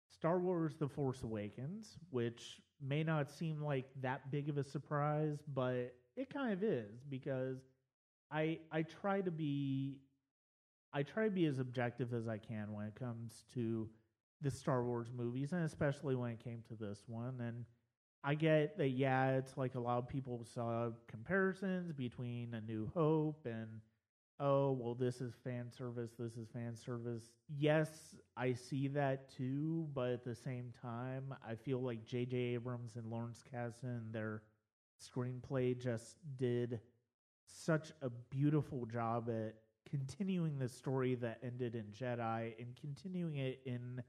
Star 0.09 0.39
Wars 0.39 0.75
The 0.79 0.89
Force 0.89 1.23
Awakens, 1.23 1.99
which 2.11 2.61
may 2.87 3.03
not 3.03 3.31
seem 3.31 3.63
like 3.63 3.87
that 4.03 4.31
big 4.31 4.49
of 4.49 4.59
a 4.59 4.65
surprise, 4.65 5.39
but 5.55 5.95
it 6.17 6.33
kind 6.33 6.53
of 6.53 6.63
is 6.63 7.05
because 7.09 7.59
I 8.31 8.59
I 8.71 8.83
try 8.83 9.21
to 9.21 9.31
be 9.31 9.99
I 10.93 11.03
try 11.03 11.25
to 11.25 11.31
be 11.31 11.47
as 11.47 11.59
objective 11.59 12.13
as 12.13 12.29
I 12.29 12.39
can 12.39 12.73
when 12.73 12.87
it 12.87 12.95
comes 12.95 13.45
to 13.55 13.89
the 14.43 14.51
Star 14.51 14.85
Wars 14.85 15.09
movies, 15.17 15.53
and 15.53 15.65
especially 15.65 16.15
when 16.15 16.31
it 16.33 16.43
came 16.43 16.63
to 16.69 16.75
this 16.75 17.05
one. 17.07 17.41
And 17.41 17.65
I 18.25 18.35
get 18.35 18.77
that, 18.79 18.91
yeah, 18.91 19.37
it's 19.37 19.57
like 19.57 19.75
a 19.75 19.81
lot 19.81 19.99
of 19.99 20.09
people 20.09 20.45
saw 20.55 20.91
comparisons 21.09 21.93
between 21.93 22.55
A 22.55 22.61
New 22.61 22.91
Hope 22.95 23.47
and, 23.47 23.81
oh, 24.41 24.73
well, 24.73 24.95
this 24.95 25.21
is 25.21 25.35
fan 25.45 25.71
service, 25.71 26.11
this 26.19 26.37
is 26.37 26.49
fan 26.53 26.77
service. 26.77 27.33
Yes, 27.49 28.15
I 28.37 28.55
see 28.55 28.89
that 28.89 29.31
too, 29.31 29.89
but 29.95 30.11
at 30.11 30.25
the 30.25 30.35
same 30.35 30.73
time, 30.81 31.35
I 31.47 31.55
feel 31.55 31.81
like 31.81 32.05
J.J. 32.05 32.37
Abrams 32.37 32.97
and 32.97 33.07
Lawrence 33.07 33.43
Kasdan, 33.53 34.13
their 34.13 34.43
screenplay 35.01 35.79
just 35.79 36.17
did 36.37 36.81
such 37.47 37.93
a 38.03 38.11
beautiful 38.31 38.87
job 38.87 39.29
at 39.29 39.55
continuing 39.89 40.59
the 40.59 40.69
story 40.69 41.15
that 41.17 41.39
ended 41.43 41.75
in 41.75 41.85
Jedi 41.87 42.55
and 42.59 42.77
continuing 42.81 43.37
it 43.37 43.61
in 43.67 44.03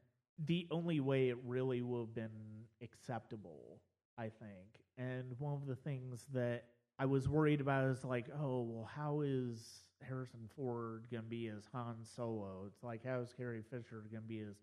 the 0.46 0.68
only 0.72 1.00
way 1.00 1.30
it 1.30 1.38
really 1.46 1.82
would 1.82 2.00
have 2.00 2.16
been 2.16 2.66
acceptable, 2.82 3.82
I 4.18 4.24
think. 4.24 4.68
And 4.98 5.34
one 5.40 5.54
of 5.54 5.66
the 5.68 5.76
things 5.76 6.26
that 6.34 6.66
I 7.00 7.06
was 7.06 7.28
worried 7.28 7.62
about 7.62 7.86
is 7.86 8.04
like, 8.04 8.28
oh, 8.40 8.62
well, 8.62 8.90
how 8.94 9.22
is 9.22 9.84
Harrison 10.08 10.50
Ford 10.56 11.06
going 11.12 11.24
to 11.24 11.30
be 11.30 11.48
as 11.48 11.64
Han 11.74 11.98
Solo? 12.16 12.66
It's 12.68 12.84
like, 12.84 13.06
how 13.06 13.20
is 13.20 13.34
Carrie 13.36 13.64
Fisher 13.70 14.04
going 14.12 14.24
to 14.24 14.28
be 14.28 14.40
as 14.40 14.56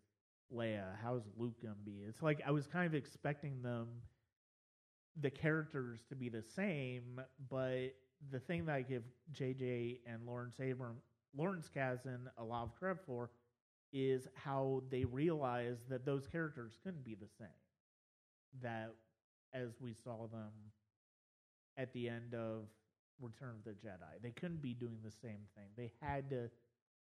Leia? 0.55 0.97
How's 1.03 1.23
Luke 1.37 1.61
going 1.63 1.75
to 1.75 1.85
be? 1.85 2.03
It's 2.09 2.23
like 2.23 2.41
I 2.47 2.51
was 2.51 2.67
kind 2.67 2.87
of 2.87 2.95
expecting 2.95 3.63
them, 3.63 3.89
the 5.21 5.31
characters, 5.31 6.01
to 6.09 6.15
be 6.15 6.29
the 6.29 6.43
same, 6.43 7.21
but 7.49 7.95
the 8.31 8.39
thing 8.39 8.67
that 8.67 8.75
I 8.75 8.83
give 8.83 9.03
JJ 9.33 10.01
and 10.07 10.27
Lawrence 10.27 10.57
Abram, 10.59 10.97
Lawrence 11.37 11.71
Kasdan 11.75 12.27
a 12.39 12.45
lot 12.45 12.65
of 12.65 12.75
credit 12.77 13.03
for 13.07 13.31
is 13.93 14.29
how 14.35 14.83
they 14.91 15.05
realized 15.05 15.89
that 15.89 16.05
those 16.05 16.27
characters 16.27 16.73
couldn't 16.85 17.05
be 17.05 17.15
the 17.15 17.29
same. 17.39 17.49
That 18.63 18.95
as 19.53 19.71
we 19.81 19.95
saw 19.95 20.29
them 20.29 20.51
at 21.77 21.93
the 21.93 22.09
end 22.09 22.35
of 22.35 22.67
Return 23.21 23.55
of 23.59 23.65
the 23.65 23.71
Jedi, 23.71 24.23
they 24.23 24.31
couldn't 24.31 24.63
be 24.63 24.75
doing 24.75 24.99
the 25.05 25.11
same 25.11 25.41
thing. 25.55 25.67
They 25.77 25.93
had 26.01 26.31
to 26.31 26.51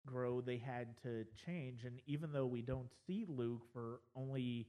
grow, 0.07 0.41
they 0.41 0.57
had 0.59 0.97
to 1.03 1.25
change. 1.47 1.85
And 1.85 2.01
even 2.07 2.33
though 2.33 2.47
we 2.47 2.63
don't 2.63 2.91
see 3.07 3.27
Luke 3.29 3.63
for 3.73 4.01
only 4.17 4.67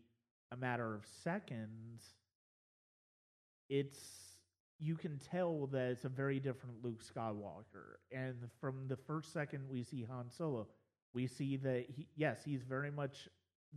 a 0.51 0.57
matter 0.57 0.95
of 0.95 1.05
seconds, 1.23 2.03
it's 3.69 3.99
you 4.79 4.95
can 4.95 5.19
tell 5.19 5.67
that 5.67 5.91
it's 5.91 6.05
a 6.05 6.09
very 6.09 6.39
different 6.39 6.83
Luke 6.83 7.03
Skywalker. 7.03 7.97
And 8.11 8.35
from 8.61 8.87
the 8.87 8.95
first 8.95 9.33
second 9.33 9.67
we 9.69 9.83
see 9.83 10.05
Han 10.09 10.29
Solo, 10.29 10.67
we 11.13 11.27
see 11.27 11.57
that 11.57 11.85
he, 11.89 12.07
yes, 12.15 12.39
he's 12.45 12.63
very 12.63 12.91
much 12.91 13.27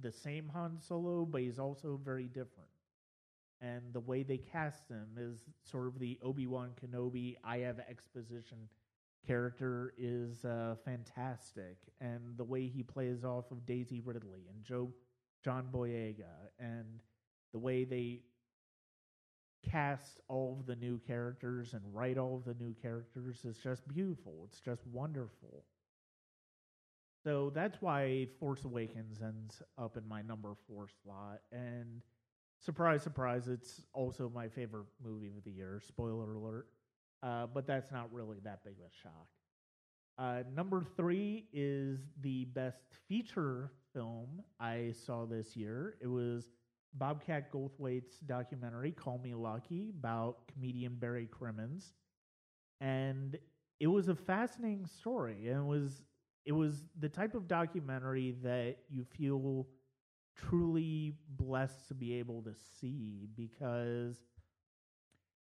the 0.01 0.13
same 0.13 0.49
Han 0.53 0.79
Solo, 0.81 1.25
but 1.27 1.41
he's 1.41 1.59
also 1.59 2.01
very 2.03 2.27
different. 2.27 2.71
And 3.63 3.93
the 3.93 4.01
way 4.01 4.25
they 4.25 4.39
cast 4.39 4.89
him 4.89 5.07
is 5.17 5.39
sort 5.63 5.87
of 5.87 5.99
the 5.99 6.19
Obi 6.23 6.47
Wan 6.47 6.73
Kenobi, 6.83 7.37
I 7.45 7.59
have 7.59 7.79
exposition 7.79 8.69
character 9.25 9.95
is 9.97 10.45
uh, 10.45 10.75
fantastic. 10.85 11.77
And 12.01 12.37
the 12.37 12.45
way 12.45 12.67
he 12.67 12.83
plays 12.83 13.25
off 13.25 13.51
of 13.53 13.65
Daisy 13.65 14.01
Ridley 14.01 14.49
and 14.53 14.65
Joe 14.65 14.93
John 15.45 15.69
Boyega, 15.73 16.51
and 16.59 17.01
the 17.53 17.59
way 17.59 17.85
they 17.85 18.21
cast 19.69 20.21
all 20.29 20.57
of 20.59 20.67
the 20.67 20.77
new 20.77 20.99
characters 20.99 21.75
and 21.75 21.83
write 21.93 22.19
all 22.19 22.37
of 22.37 22.45
the 22.45 22.63
new 22.63 22.75
characters 22.75 23.45
is 23.45 23.59
just 23.59 23.87
beautiful. 23.89 24.47
It's 24.49 24.61
just 24.61 24.87
wonderful. 24.87 25.65
So 27.25 27.53
that's 27.55 27.81
why 27.81 28.27
Force 28.41 28.65
Awakens 28.65 29.21
ends 29.23 29.63
up 29.79 29.97
in 29.97 30.09
my 30.09 30.23
number 30.23 30.55
four 30.67 30.89
slot. 31.03 31.41
And 31.53 32.03
surprise, 32.63 33.03
surprise, 33.03 33.49
it's 33.49 33.83
also 33.93 34.31
my 34.35 34.49
favorite 34.49 34.87
movie 35.05 35.33
of 35.37 35.45
the 35.45 35.51
year. 35.51 35.81
Spoiler 35.87 36.35
alert. 36.35 36.69
Uh, 37.23 37.47
but 37.47 37.67
that's 37.67 37.93
not 37.93 38.13
really 38.13 38.39
that 38.43 38.65
big 38.65 38.75
of 38.75 38.87
a 38.87 38.95
shock. 39.03 39.29
Uh, 40.19 40.43
number 40.55 40.85
three 40.97 41.47
is 41.53 42.01
the 42.21 42.45
best 42.47 42.85
feature 43.09 43.73
film 43.93 44.43
I 44.61 44.93
saw 45.07 45.25
this 45.25 45.57
year. 45.57 45.97
It 46.01 46.07
was 46.07 46.51
Bobcat 46.95 47.53
Goldthwait's 47.53 48.19
documentary, 48.27 48.93
Call 48.93 49.19
Me 49.19 49.35
Lucky, 49.35 49.91
about 49.99 50.49
comedian 50.53 50.97
Barry 50.97 51.27
Crimmins. 51.27 51.93
And 52.81 53.39
it 53.81 53.87
was 53.87 54.09
a 54.09 54.15
fascinating 54.15 54.87
story. 54.87 55.49
And 55.49 55.59
it 55.59 55.69
was 55.69 56.03
it 56.45 56.53
was 56.53 56.87
the 56.99 57.09
type 57.09 57.35
of 57.35 57.47
documentary 57.47 58.37
that 58.43 58.79
you 58.91 59.05
feel 59.05 59.69
truly 60.37 61.15
blessed 61.37 61.89
to 61.89 61.95
be 61.95 62.15
able 62.15 62.43
to 62.43 62.55
see 62.81 63.29
because 63.37 64.17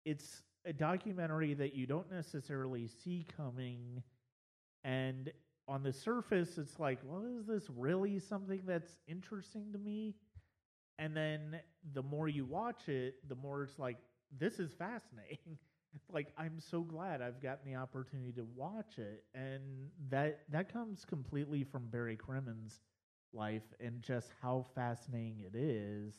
it's 0.05 0.43
a 0.65 0.73
documentary 0.73 1.55
that 1.55 1.75
you 1.75 1.87
don't 1.87 2.11
necessarily 2.11 2.89
see 2.89 3.27
coming. 3.37 4.03
And 4.85 5.31
on 5.69 5.83
the 5.85 5.93
surface 5.93 6.59
it's 6.59 6.81
like 6.81 6.99
well 7.05 7.25
is 7.39 7.47
this 7.47 7.71
really 7.71 8.19
something 8.19 8.63
that's 8.67 8.97
interesting 9.07 9.73
to 9.73 9.79
me? 9.79 10.15
And 10.99 11.17
then 11.17 11.61
the 11.95 12.03
more 12.03 12.29
you 12.29 12.45
watch 12.45 12.89
it 12.89 13.17
the 13.29 13.37
more 13.37 13.63
it's 13.63 13.79
like 13.79 13.99
this 14.39 14.59
is 14.59 14.73
fascinating. 14.73 15.39
Like 16.11 16.33
i'm 16.39 16.59
so 16.59 16.81
glad 16.81 17.21
i've 17.21 17.43
gotten 17.43 17.71
the 17.71 17.77
opportunity 17.77 18.33
to 18.33 18.47
watch 18.57 18.97
it. 18.97 19.25
And 19.35 19.91
that 20.09 20.41
that 20.49 20.73
comes 20.73 21.05
completely 21.05 21.65
from 21.65 21.89
barry 21.89 22.17
crimmins 22.17 22.81
life 23.35 23.63
and 23.81 24.03
just 24.03 24.31
how 24.41 24.65
fascinating 24.75 25.41
it 25.41 25.57
is 25.57 26.15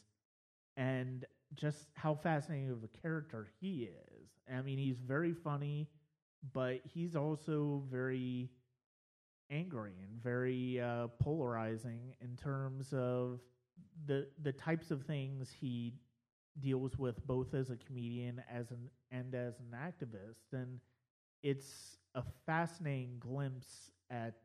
and 0.78 1.26
just 1.56 1.88
how 1.93 2.15
fascinating 2.15 2.71
of 2.71 2.84
a 2.84 2.88
character 3.02 3.49
he 3.60 3.89
is. 3.89 4.30
I 4.52 4.62
mean 4.62 4.78
he's 4.78 4.99
very 4.99 5.34
funny 5.34 5.89
but 6.54 6.82
he's 6.86 7.15
also 7.15 7.84
very 7.89 8.49
angry 9.49 9.93
and 10.02 10.21
very 10.21 10.80
uh, 10.80 11.08
polarizing 11.19 12.15
in 12.21 12.36
terms 12.36 12.93
of 12.93 13.39
the 14.06 14.28
the 14.41 14.52
types 14.52 14.91
of 14.91 15.04
things 15.04 15.52
he 15.52 15.93
deals 16.60 16.97
with 16.97 17.26
both 17.26 17.54
as 17.54 17.69
a 17.69 17.78
comedian 17.78 18.43
as 18.52 18.71
an 18.71 18.89
and 19.12 19.34
as 19.36 19.60
an 19.60 19.76
activist. 19.78 20.54
And 20.54 20.80
it's 21.43 21.97
a 22.15 22.23
fascinating 22.45 23.17
glimpse 23.19 23.91
at 24.10 24.36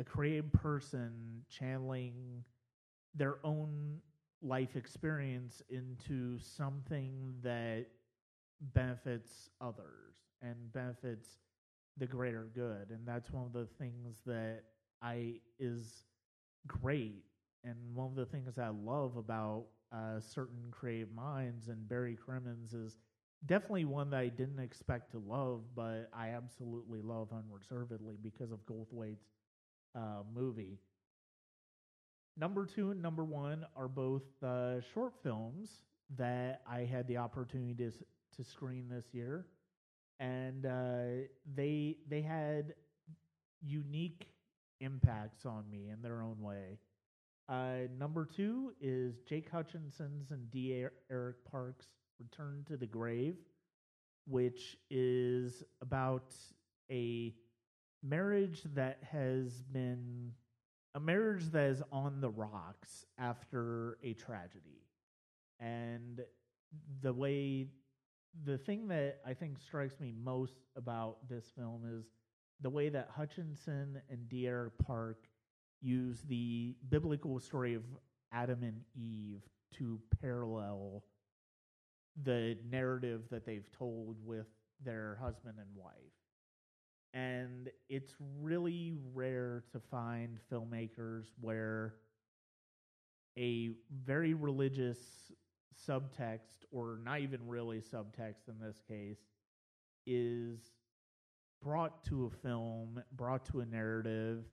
a 0.00 0.04
creative 0.04 0.52
person 0.52 1.42
channeling 1.50 2.44
their 3.14 3.36
own 3.44 3.98
life 4.42 4.76
experience 4.76 5.62
into 5.68 6.38
something 6.38 7.34
that 7.42 7.86
benefits 8.74 9.50
others 9.60 10.16
and 10.42 10.72
benefits 10.72 11.38
the 11.98 12.06
greater 12.06 12.48
good. 12.54 12.90
And 12.90 13.06
that's 13.06 13.30
one 13.30 13.44
of 13.44 13.52
the 13.52 13.66
things 13.78 14.18
that 14.26 14.62
i 15.02 15.34
is 15.58 16.04
great. 16.66 17.24
And 17.64 17.76
one 17.94 18.08
of 18.08 18.16
the 18.16 18.26
things 18.26 18.58
i 18.58 18.68
love 18.68 19.16
about 19.16 19.66
uh, 19.92 20.20
certain 20.20 20.70
creative 20.70 21.12
minds 21.12 21.68
and 21.68 21.88
barry 21.88 22.16
crimmins 22.16 22.74
is 22.74 22.98
definitely 23.46 23.84
one 23.86 24.10
that 24.10 24.18
i 24.20 24.28
didn't 24.28 24.60
expect 24.60 25.10
to 25.12 25.18
love 25.18 25.62
but 25.74 26.08
i 26.14 26.28
absolutely 26.30 27.00
love 27.02 27.28
unreservedly 27.32 28.16
because 28.22 28.52
of 28.52 28.64
goldthwait's 28.66 29.26
uh, 29.94 30.22
movie 30.34 30.78
number 32.36 32.66
two 32.66 32.90
and 32.90 33.02
number 33.02 33.24
one 33.24 33.64
are 33.76 33.88
both 33.88 34.22
uh, 34.42 34.80
short 34.94 35.12
films 35.22 35.82
that 36.16 36.62
i 36.70 36.80
had 36.80 37.06
the 37.08 37.16
opportunity 37.16 37.74
to, 37.74 37.92
to 38.36 38.44
screen 38.44 38.88
this 38.88 39.06
year 39.12 39.46
and 40.20 40.66
uh, 40.66 41.26
they 41.54 41.96
they 42.08 42.20
had 42.20 42.74
unique 43.62 44.28
impacts 44.80 45.44
on 45.46 45.68
me 45.70 45.88
in 45.92 46.00
their 46.02 46.22
own 46.22 46.40
way. 46.40 46.78
Uh, 47.48 47.88
number 47.98 48.24
two 48.24 48.72
is 48.80 49.20
Jake 49.28 49.50
Hutchinson's 49.50 50.30
and 50.30 50.50
D. 50.50 50.86
Eric 51.10 51.36
Parks' 51.50 51.86
Return 52.20 52.64
to 52.68 52.76
the 52.76 52.86
Garden, 52.86 53.34
which 54.28 54.76
is 54.90 55.64
about 55.80 56.34
a 56.90 57.34
marriage 58.02 58.62
that 58.74 58.98
has 59.10 59.62
been 59.72 60.32
a 60.94 61.00
marriage 61.00 61.50
that 61.50 61.66
is 61.70 61.82
on 61.92 62.20
the 62.20 62.30
rocks 62.30 63.04
after 63.18 63.98
a 64.02 64.14
tragedy. 64.14 64.86
And 65.60 66.20
the 67.02 67.12
way 67.12 67.68
the 68.44 68.58
thing 68.58 68.88
that 68.88 69.20
I 69.26 69.34
think 69.34 69.58
strikes 69.60 69.98
me 70.00 70.12
most 70.16 70.54
about 70.76 71.28
this 71.28 71.46
film 71.56 71.82
is 71.98 72.04
the 72.60 72.70
way 72.70 72.88
that 72.88 73.08
Hutchinson 73.14 74.00
and 74.08 74.28
D.R. 74.28 74.72
Park 74.84 75.26
use 75.80 76.20
the 76.28 76.76
biblical 76.88 77.40
story 77.40 77.74
of 77.74 77.82
Adam 78.32 78.62
and 78.62 78.82
Eve 78.94 79.42
to 79.78 80.00
parallel 80.20 81.04
the 82.22 82.56
narrative 82.68 83.22
that 83.30 83.46
they've 83.46 83.68
told 83.76 84.16
with 84.24 84.46
their 84.84 85.18
husband 85.20 85.56
and 85.58 85.68
wife. 85.74 85.94
And 87.12 87.70
it's 87.88 88.14
really 88.40 88.94
rare 89.14 89.64
to 89.72 89.80
find 89.80 90.38
filmmakers 90.52 91.24
where 91.40 91.94
a 93.36 93.70
very 94.04 94.34
religious 94.34 94.98
subtext, 95.88 96.64
or 96.70 96.98
not 97.04 97.20
even 97.20 97.40
really 97.46 97.80
subtext 97.80 98.48
in 98.48 98.58
this 98.60 98.80
case, 98.86 99.18
is 100.06 100.60
brought 101.62 102.04
to 102.04 102.26
a 102.26 102.30
film, 102.30 103.02
brought 103.16 103.44
to 103.46 103.60
a 103.60 103.66
narrative, 103.66 104.44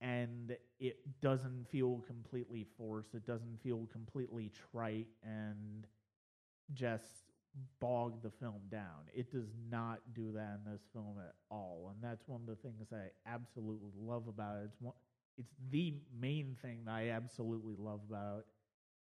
and 0.00 0.56
it 0.80 0.98
doesn't 1.20 1.68
feel 1.70 2.02
completely 2.06 2.66
forced. 2.76 3.14
It 3.14 3.26
doesn't 3.26 3.60
feel 3.62 3.86
completely 3.92 4.50
trite 4.72 5.08
and 5.22 5.86
just 6.74 7.31
bog 7.80 8.22
the 8.22 8.30
film 8.30 8.60
down. 8.70 9.08
It 9.14 9.30
does 9.32 9.48
not 9.70 10.00
do 10.14 10.32
that 10.32 10.60
in 10.64 10.72
this 10.72 10.82
film 10.92 11.16
at 11.18 11.34
all, 11.50 11.92
and 11.92 12.02
that's 12.02 12.26
one 12.26 12.40
of 12.40 12.46
the 12.46 12.62
things 12.62 12.86
I 12.92 13.10
absolutely 13.28 13.92
love 13.98 14.28
about 14.28 14.56
it. 14.58 14.64
It's 14.66 14.80
one, 14.80 14.94
it's 15.38 15.52
the 15.70 15.94
main 16.18 16.56
thing 16.62 16.80
that 16.86 16.92
I 16.92 17.10
absolutely 17.10 17.74
love 17.78 18.00
about 18.08 18.40
it 18.40 18.46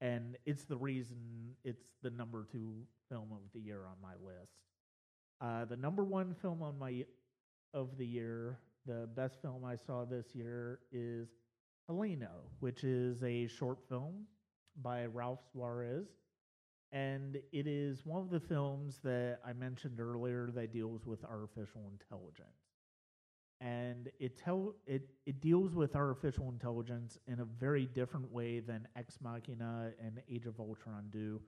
and 0.00 0.36
it's 0.44 0.64
the 0.64 0.76
reason 0.76 1.16
it's 1.64 1.84
the 2.02 2.10
number 2.10 2.46
two 2.50 2.74
film 3.08 3.28
of 3.32 3.40
the 3.54 3.60
year 3.60 3.80
on 3.86 3.96
my 4.02 4.12
list. 4.24 4.52
Uh, 5.40 5.64
the 5.64 5.76
number 5.76 6.04
one 6.04 6.34
film 6.40 6.62
on 6.62 6.78
my 6.78 7.04
of 7.72 7.96
the 7.96 8.06
year, 8.06 8.58
the 8.86 9.08
best 9.16 9.40
film 9.40 9.64
I 9.64 9.76
saw 9.76 10.04
this 10.04 10.26
year 10.34 10.80
is 10.92 11.28
Helena, 11.88 12.30
which 12.60 12.84
is 12.84 13.22
a 13.22 13.46
short 13.46 13.78
film 13.88 14.26
by 14.82 15.06
Ralph 15.06 15.40
Suarez. 15.52 16.06
And 16.94 17.36
it 17.52 17.66
is 17.66 18.06
one 18.06 18.22
of 18.22 18.30
the 18.30 18.40
films 18.40 19.00
that 19.04 19.40
I 19.46 19.52
mentioned 19.52 20.00
earlier 20.00 20.50
that 20.54 20.72
deals 20.72 21.06
with 21.06 21.24
artificial 21.24 21.82
intelligence 21.92 22.64
and 23.60 24.10
it 24.20 24.36
tell 24.36 24.74
it 24.86 25.08
it 25.26 25.40
deals 25.40 25.74
with 25.74 25.96
artificial 25.96 26.50
intelligence 26.50 27.18
in 27.26 27.40
a 27.40 27.44
very 27.44 27.86
different 27.86 28.30
way 28.30 28.60
than 28.60 28.86
Ex 28.96 29.18
Machina 29.22 29.92
and 30.04 30.20
Age 30.30 30.46
of 30.46 30.60
Ultron 30.60 31.06
do, 31.10 31.40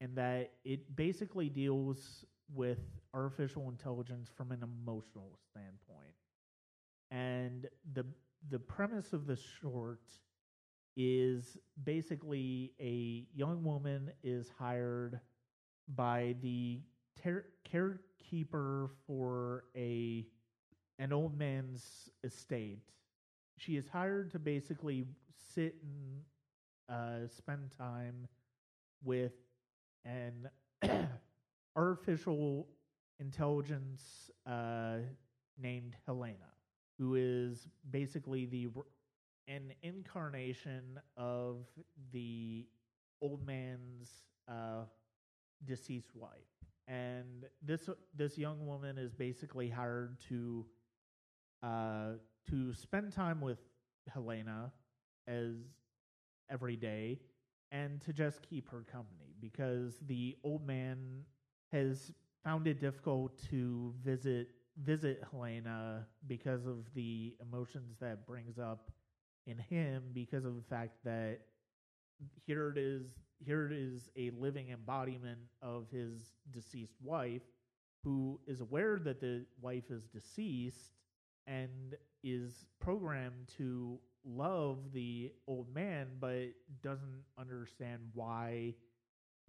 in 0.00 0.14
that 0.14 0.52
it 0.64 0.96
basically 0.96 1.48
deals 1.50 2.24
with 2.54 2.80
artificial 3.12 3.68
intelligence 3.68 4.30
from 4.34 4.52
an 4.52 4.62
emotional 4.62 5.38
standpoint. 5.50 6.14
And 7.10 7.68
the 7.92 8.06
the 8.50 8.58
premise 8.58 9.12
of 9.12 9.26
the 9.26 9.36
short 9.60 10.00
is 10.96 11.56
basically 11.84 12.72
a 12.80 13.26
young 13.34 13.64
woman 13.64 14.10
is 14.22 14.50
hired 14.58 15.20
by 15.94 16.34
the 16.42 16.80
ter- 17.20 17.46
carekeeper 17.64 18.90
for 19.06 19.64
a 19.76 20.26
an 20.98 21.12
old 21.12 21.36
man's 21.36 22.10
estate. 22.22 22.92
She 23.58 23.76
is 23.76 23.88
hired 23.88 24.30
to 24.32 24.38
basically 24.38 25.06
sit 25.54 25.76
and 25.82 26.22
uh, 26.88 27.28
spend 27.28 27.72
time 27.76 28.28
with 29.02 29.32
an 30.04 30.48
artificial 31.76 32.68
intelligence 33.18 34.30
uh, 34.46 34.98
named 35.58 35.96
Helena, 36.06 36.52
who 36.98 37.14
is 37.16 37.68
basically 37.90 38.46
the 38.46 38.68
an 39.48 39.72
incarnation 39.82 41.00
of 41.16 41.66
the 42.12 42.66
old 43.20 43.44
man's 43.46 44.10
uh, 44.48 44.84
deceased 45.64 46.14
wife. 46.14 46.30
And 46.86 47.46
this 47.62 47.88
this 48.14 48.36
young 48.36 48.66
woman 48.66 48.98
is 48.98 49.14
basically 49.14 49.70
hired 49.70 50.18
to 50.28 50.66
uh, 51.62 52.12
to 52.50 52.74
spend 52.74 53.12
time 53.12 53.40
with 53.40 53.58
Helena 54.12 54.72
as 55.26 55.54
every 56.50 56.76
day 56.76 57.20
and 57.72 58.00
to 58.02 58.12
just 58.12 58.42
keep 58.42 58.68
her 58.70 58.84
company 58.90 59.34
because 59.40 59.96
the 60.06 60.36
old 60.44 60.66
man 60.66 61.24
has 61.72 62.12
found 62.44 62.66
it 62.66 62.80
difficult 62.80 63.38
to 63.50 63.94
visit 64.04 64.48
visit 64.82 65.22
Helena 65.30 66.06
because 66.26 66.66
of 66.66 66.92
the 66.94 67.34
emotions 67.40 67.96
that 68.00 68.26
brings 68.26 68.58
up 68.58 68.90
in 69.46 69.58
him 69.58 70.04
because 70.12 70.44
of 70.44 70.56
the 70.56 70.62
fact 70.62 70.96
that 71.04 71.40
here 72.46 72.70
it 72.70 72.78
is 72.78 73.06
here 73.44 73.66
it 73.66 73.72
is 73.72 74.08
a 74.16 74.30
living 74.38 74.70
embodiment 74.70 75.38
of 75.60 75.86
his 75.90 76.34
deceased 76.50 76.96
wife 77.02 77.42
who 78.02 78.40
is 78.46 78.60
aware 78.60 78.98
that 78.98 79.20
the 79.20 79.44
wife 79.60 79.90
is 79.90 80.06
deceased 80.06 80.94
and 81.46 81.96
is 82.22 82.66
programmed 82.80 83.48
to 83.58 83.98
love 84.24 84.92
the 84.92 85.30
old 85.46 85.72
man 85.74 86.08
but 86.20 86.46
doesn't 86.82 87.22
understand 87.38 88.00
why 88.14 88.74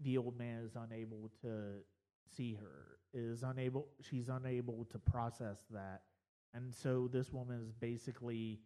the 0.02 0.18
old 0.18 0.38
man 0.38 0.62
is 0.66 0.76
unable 0.76 1.32
to 1.42 1.76
see 2.36 2.54
her 2.54 2.98
is 3.16 3.44
unable 3.44 3.88
she's 4.02 4.30
unable 4.30 4.86
to 4.92 5.00
process 5.00 5.64
that. 5.72 6.02
And 6.54 6.74
so 6.74 7.10
this 7.12 7.32
woman 7.32 7.62
is 7.62 7.72
basically 7.74 8.60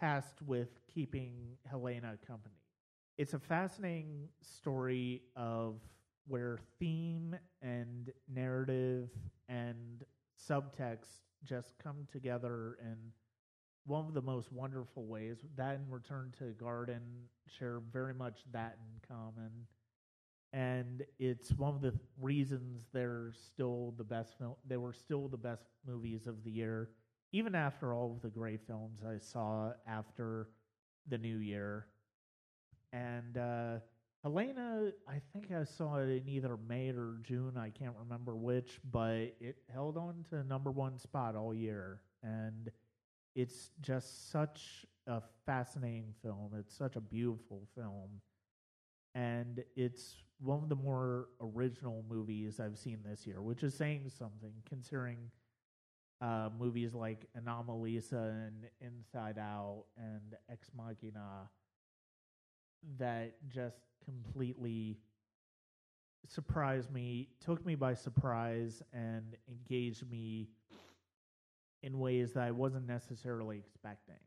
tasked 0.00 0.42
with 0.42 0.68
keeping 0.92 1.58
Helena 1.68 2.16
company 2.26 2.54
it's 3.20 3.34
a 3.34 3.38
fascinating 3.38 4.30
story 4.40 5.20
of 5.36 5.74
where 6.26 6.56
theme 6.78 7.36
and 7.60 8.10
narrative 8.32 9.10
and 9.46 10.06
subtext 10.48 11.20
just 11.44 11.74
come 11.82 12.06
together 12.10 12.78
in 12.80 12.96
one 13.84 14.06
of 14.06 14.14
the 14.14 14.22
most 14.22 14.50
wonderful 14.50 15.04
ways. 15.04 15.36
That 15.56 15.74
and 15.74 15.92
Return 15.92 16.32
to 16.38 16.52
Garden 16.52 17.02
share 17.46 17.82
very 17.92 18.14
much 18.14 18.38
that 18.52 18.78
in 18.80 19.14
common. 19.14 19.50
And 20.54 21.04
it's 21.18 21.52
one 21.52 21.74
of 21.74 21.82
the 21.82 21.92
reasons 22.22 22.86
they're 22.90 23.32
still 23.34 23.92
the 23.98 24.04
best 24.04 24.38
film. 24.38 24.54
They 24.66 24.78
were 24.78 24.94
still 24.94 25.28
the 25.28 25.36
best 25.36 25.66
movies 25.86 26.26
of 26.26 26.42
the 26.42 26.50
year, 26.50 26.88
even 27.32 27.54
after 27.54 27.94
all 27.94 28.12
of 28.12 28.22
the 28.22 28.28
great 28.28 28.60
films 28.66 29.00
I 29.06 29.18
saw 29.18 29.72
after 29.86 30.48
the 31.08 31.18
new 31.18 31.38
year. 31.38 31.86
And 32.92 33.36
uh, 33.36 33.76
Helena, 34.22 34.90
I 35.08 35.20
think 35.32 35.52
I 35.52 35.64
saw 35.64 35.98
it 35.98 36.08
in 36.08 36.28
either 36.28 36.56
May 36.68 36.90
or 36.90 37.18
June. 37.22 37.56
I 37.56 37.70
can't 37.70 37.94
remember 37.98 38.36
which, 38.36 38.80
but 38.90 39.34
it 39.40 39.56
held 39.72 39.96
on 39.96 40.24
to 40.30 40.44
number 40.44 40.70
one 40.70 40.98
spot 40.98 41.36
all 41.36 41.54
year. 41.54 42.00
And 42.22 42.70
it's 43.34 43.70
just 43.80 44.30
such 44.30 44.84
a 45.06 45.22
fascinating 45.46 46.14
film. 46.22 46.52
It's 46.58 46.76
such 46.76 46.96
a 46.96 47.00
beautiful 47.00 47.62
film. 47.74 48.20
And 49.14 49.64
it's 49.76 50.16
one 50.40 50.62
of 50.62 50.68
the 50.68 50.76
more 50.76 51.28
original 51.40 52.04
movies 52.08 52.60
I've 52.60 52.78
seen 52.78 52.98
this 53.04 53.26
year, 53.26 53.40
which 53.40 53.62
is 53.62 53.74
saying 53.74 54.10
something 54.16 54.52
considering 54.68 55.18
uh, 56.20 56.50
movies 56.58 56.94
like 56.94 57.26
Anomalisa 57.38 58.46
and 58.46 58.68
Inside 58.80 59.38
Out 59.38 59.84
and 59.96 60.36
Ex 60.50 60.70
Machina 60.76 61.48
that 62.98 63.36
just 63.48 63.78
completely 64.04 64.98
surprised 66.28 66.90
me, 66.90 67.28
took 67.44 67.64
me 67.64 67.74
by 67.74 67.94
surprise, 67.94 68.82
and 68.92 69.36
engaged 69.48 70.08
me 70.10 70.48
in 71.82 71.98
ways 71.98 72.32
that 72.34 72.42
I 72.44 72.50
wasn't 72.50 72.86
necessarily 72.86 73.58
expecting. 73.58 74.20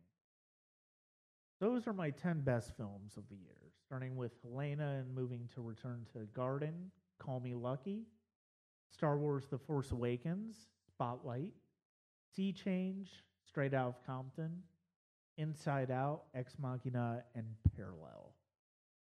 Those 1.59 1.87
are 1.87 1.93
my 1.93 2.09
10 2.09 2.41
best 2.41 2.75
films 2.75 3.15
of 3.15 3.23
the 3.29 3.35
year, 3.35 3.71
starting 3.85 4.15
with 4.15 4.31
Helena 4.41 4.97
and 4.99 5.13
moving 5.15 5.47
to 5.53 5.61
Return 5.61 6.05
to 6.13 6.25
Garden, 6.33 6.91
Call 7.19 7.39
Me 7.39 7.53
Lucky, 7.53 8.07
Star 8.91 9.17
Wars 9.17 9.45
The 9.49 9.57
Force 9.57 9.91
Awakens, 9.91 10.55
Spotlight, 10.87 11.53
Sea 12.35 12.51
Change, 12.51 13.09
Straight 13.47 13.73
Out 13.73 13.87
of 13.89 14.05
Compton, 14.05 14.63
Inside 15.37 15.91
Out, 15.91 16.23
Ex 16.33 16.53
Machina, 16.59 17.23
and 17.35 17.45
Parallel. 17.75 18.33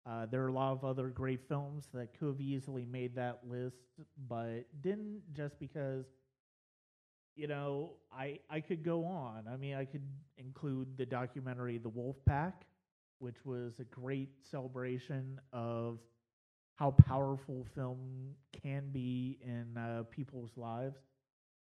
Uh, 0.05 0.25
there 0.25 0.43
are 0.43 0.47
a 0.47 0.53
lot 0.53 0.71
of 0.71 0.83
other 0.83 1.07
great 1.07 1.41
films 1.47 1.87
that 1.93 2.17
could 2.17 2.27
have 2.27 2.41
easily 2.41 2.85
made 2.85 3.15
that 3.15 3.41
list, 3.47 3.77
but 4.27 4.65
didn't 4.81 5.21
just 5.33 5.59
because, 5.59 6.05
you 7.35 7.47
know, 7.47 7.91
I 8.11 8.39
I 8.49 8.59
could 8.61 8.83
go 8.83 9.05
on. 9.05 9.45
I 9.51 9.57
mean, 9.57 9.75
I 9.75 9.85
could 9.85 10.07
include 10.37 10.97
the 10.97 11.05
documentary 11.05 11.77
The 11.77 11.89
Wolf 11.89 12.15
Pack, 12.25 12.65
which 13.19 13.45
was 13.45 13.73
a 13.79 13.83
great 13.83 14.29
celebration 14.49 15.39
of 15.53 15.99
how 16.75 16.91
powerful 16.91 17.67
film 17.75 18.33
can 18.63 18.89
be 18.91 19.37
in 19.43 19.77
uh, 19.77 20.03
people's 20.09 20.51
lives. 20.55 20.97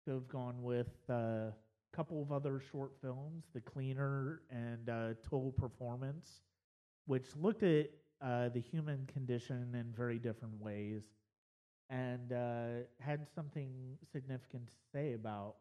Have 0.07 0.29
gone 0.29 0.63
with 0.63 0.93
uh, 1.09 1.15
a 1.15 1.53
couple 1.95 2.21
of 2.21 2.31
other 2.31 2.61
short 2.71 2.93
films, 3.01 3.45
The 3.55 3.61
Cleaner 3.61 4.43
and 4.51 4.91
uh, 4.91 5.15
Total 5.23 5.51
Performance, 5.51 6.43
which 7.07 7.25
looked 7.41 7.63
at 7.63 7.89
uh, 8.21 8.51
the 8.51 8.61
human 8.61 9.07
condition 9.07 9.75
in 9.75 9.95
very 9.97 10.19
different 10.19 10.61
ways 10.61 11.05
and 11.89 12.33
uh, 12.33 12.85
had 13.01 13.27
something 13.35 13.97
significant 14.13 14.67
to 14.67 14.73
say 14.93 15.15
about 15.15 15.55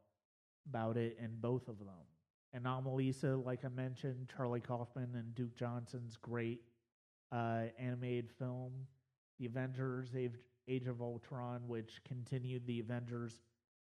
about 0.67 0.97
it 0.97 1.17
in 1.21 1.29
both 1.39 1.69
of 1.69 1.77
them. 1.79 1.87
Anomalisa, 2.55 3.43
like 3.45 3.63
I 3.63 3.69
mentioned, 3.69 4.29
Charlie 4.35 4.59
Kaufman 4.59 5.09
and 5.15 5.33
Duke 5.35 5.55
Johnson's 5.55 6.17
great 6.17 6.61
uh, 7.31 7.63
animated 7.79 8.29
film. 8.37 8.71
The 9.39 9.45
Avengers, 9.45 10.09
Age 10.67 10.87
of 10.87 11.01
Ultron, 11.01 11.61
which 11.67 12.01
continued 12.05 12.65
the 12.67 12.79
Avengers 12.81 13.41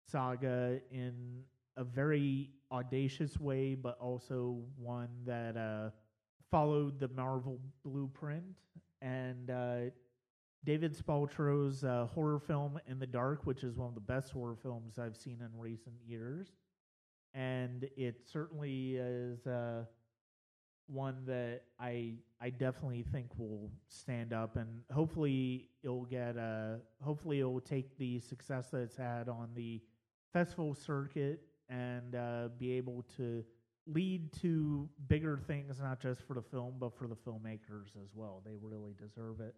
saga 0.07 0.81
in 0.91 1.43
a 1.77 1.85
very 1.85 2.51
audacious 2.73 3.39
way, 3.39 3.75
but 3.75 3.99
also 4.01 4.63
one 4.77 5.09
that 5.25 5.57
uh, 5.57 5.91
followed 6.51 6.99
the 7.01 7.09
Marvel 7.09 7.59
blueprint, 7.85 8.45
and 9.03 9.51
uh, 9.51 9.79
David 10.65 10.97
Spaltro's 10.97 11.85
uh, 11.85 12.07
horror 12.13 12.39
film 12.39 12.79
In 12.87 12.99
the 12.99 13.07
Dark, 13.07 13.47
which 13.47 13.65
is 13.65 13.77
one 13.77 13.89
of 13.89 13.95
the 13.95 14.01
best 14.01 14.31
horror 14.31 14.57
films 14.63 14.99
I've 14.99 15.17
seen 15.17 15.39
in 15.41 15.59
recent 15.59 15.97
years, 16.07 16.49
and 17.33 17.89
it 17.97 18.29
certainly 18.31 18.97
is 18.97 19.47
uh, 19.47 19.85
one 20.87 21.23
that 21.27 21.63
I 21.79 22.15
I 22.41 22.51
definitely 22.51 23.05
think 23.13 23.29
will 23.39 23.71
stand 23.89 24.33
up, 24.33 24.57
and 24.57 24.83
hopefully 24.93 25.71
it'll 25.83 26.05
get 26.05 26.37
uh 26.37 26.77
hopefully 27.03 27.41
it'll 27.41 27.61
take 27.61 27.97
the 27.97 28.19
success 28.21 28.71
that 28.71 28.79
it's 28.83 28.97
had 28.97 29.29
on 29.29 29.51
the 29.55 29.81
festival 30.33 30.75
circuit 30.75 31.41
and 31.69 32.15
uh, 32.15 32.49
be 32.59 32.73
able 32.73 33.05
to 33.17 33.45
lead 33.87 34.33
to 34.41 34.89
bigger 35.09 35.39
things, 35.47 35.81
not 35.81 36.01
just 36.01 36.23
for 36.27 36.35
the 36.35 36.43
film, 36.43 36.75
but 36.79 36.97
for 36.97 37.07
the 37.09 37.17
filmmakers 37.17 37.97
as 38.03 38.11
well. 38.15 38.43
They 38.45 38.55
really 38.61 38.95
deserve 38.99 39.41
it. 39.41 39.55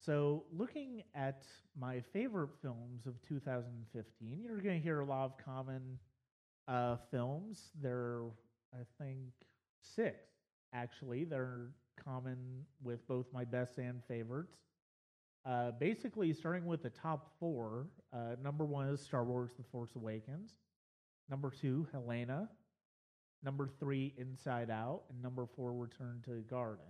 So, 0.00 0.44
looking 0.52 1.02
at 1.14 1.44
my 1.78 2.00
favorite 2.12 2.50
films 2.62 3.06
of 3.06 3.20
2015, 3.22 4.42
you're 4.42 4.60
going 4.60 4.76
to 4.76 4.82
hear 4.82 5.00
a 5.00 5.04
lot 5.04 5.24
of 5.24 5.44
common 5.44 5.98
uh, 6.68 6.96
films. 7.10 7.72
There 7.80 7.96
are, 7.96 8.30
I 8.72 8.84
think, 9.02 9.32
six 9.82 10.16
actually. 10.72 11.24
They're 11.24 11.70
common 12.02 12.64
with 12.82 13.06
both 13.08 13.26
my 13.32 13.44
best 13.44 13.78
and 13.78 14.00
favorites. 14.06 14.56
Uh, 15.48 15.70
basically, 15.70 16.30
starting 16.34 16.66
with 16.66 16.82
the 16.82 16.90
top 16.90 17.30
four, 17.40 17.86
uh, 18.12 18.36
number 18.42 18.66
one 18.66 18.86
is 18.88 19.00
Star 19.00 19.24
Wars 19.24 19.52
The 19.56 19.62
Force 19.62 19.92
Awakens. 19.96 20.52
Number 21.30 21.50
two, 21.50 21.86
Helena. 21.90 22.50
Number 23.42 23.66
three, 23.80 24.12
Inside 24.18 24.68
Out. 24.68 25.04
And 25.08 25.22
number 25.22 25.46
four, 25.46 25.72
Return 25.72 26.20
to 26.24 26.30
the 26.32 26.42
Garden. 26.42 26.84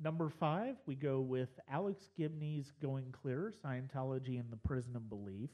Number 0.00 0.30
five, 0.30 0.76
we 0.86 0.94
go 0.94 1.20
with 1.20 1.60
Alex 1.70 2.08
Gibney's 2.16 2.72
Going 2.80 3.12
Clear 3.12 3.52
Scientology 3.62 4.40
and 4.40 4.50
the 4.50 4.56
Prison 4.56 4.96
of 4.96 5.10
Belief, 5.10 5.50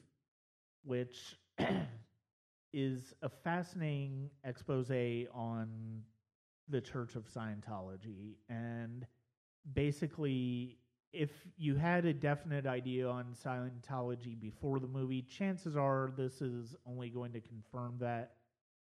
which 0.84 1.36
is 2.72 3.12
a 3.22 3.28
fascinating 3.28 4.30
expose 4.44 4.90
on 5.34 6.02
the 6.68 6.80
Church 6.80 7.16
of 7.16 7.26
Scientology. 7.28 8.36
And 8.48 9.04
basically, 9.74 10.78
if 11.12 11.30
you 11.56 11.76
had 11.76 12.04
a 12.04 12.12
definite 12.12 12.66
idea 12.66 13.08
on 13.08 13.34
Scientology 13.44 14.40
before 14.40 14.78
the 14.78 14.86
movie, 14.86 15.22
chances 15.22 15.76
are 15.76 16.12
this 16.16 16.40
is 16.40 16.76
only 16.86 17.08
going 17.10 17.32
to 17.32 17.40
confirm 17.40 17.96
that. 18.00 18.32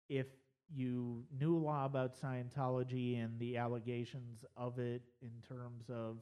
If 0.09 0.27
you 0.73 1.23
knew 1.37 1.57
a 1.57 1.59
lot 1.59 1.85
about 1.85 2.19
Scientology 2.19 3.21
and 3.23 3.37
the 3.39 3.57
allegations 3.57 4.45
of 4.55 4.79
it 4.79 5.01
in 5.21 5.31
terms 5.47 5.85
of 5.89 6.17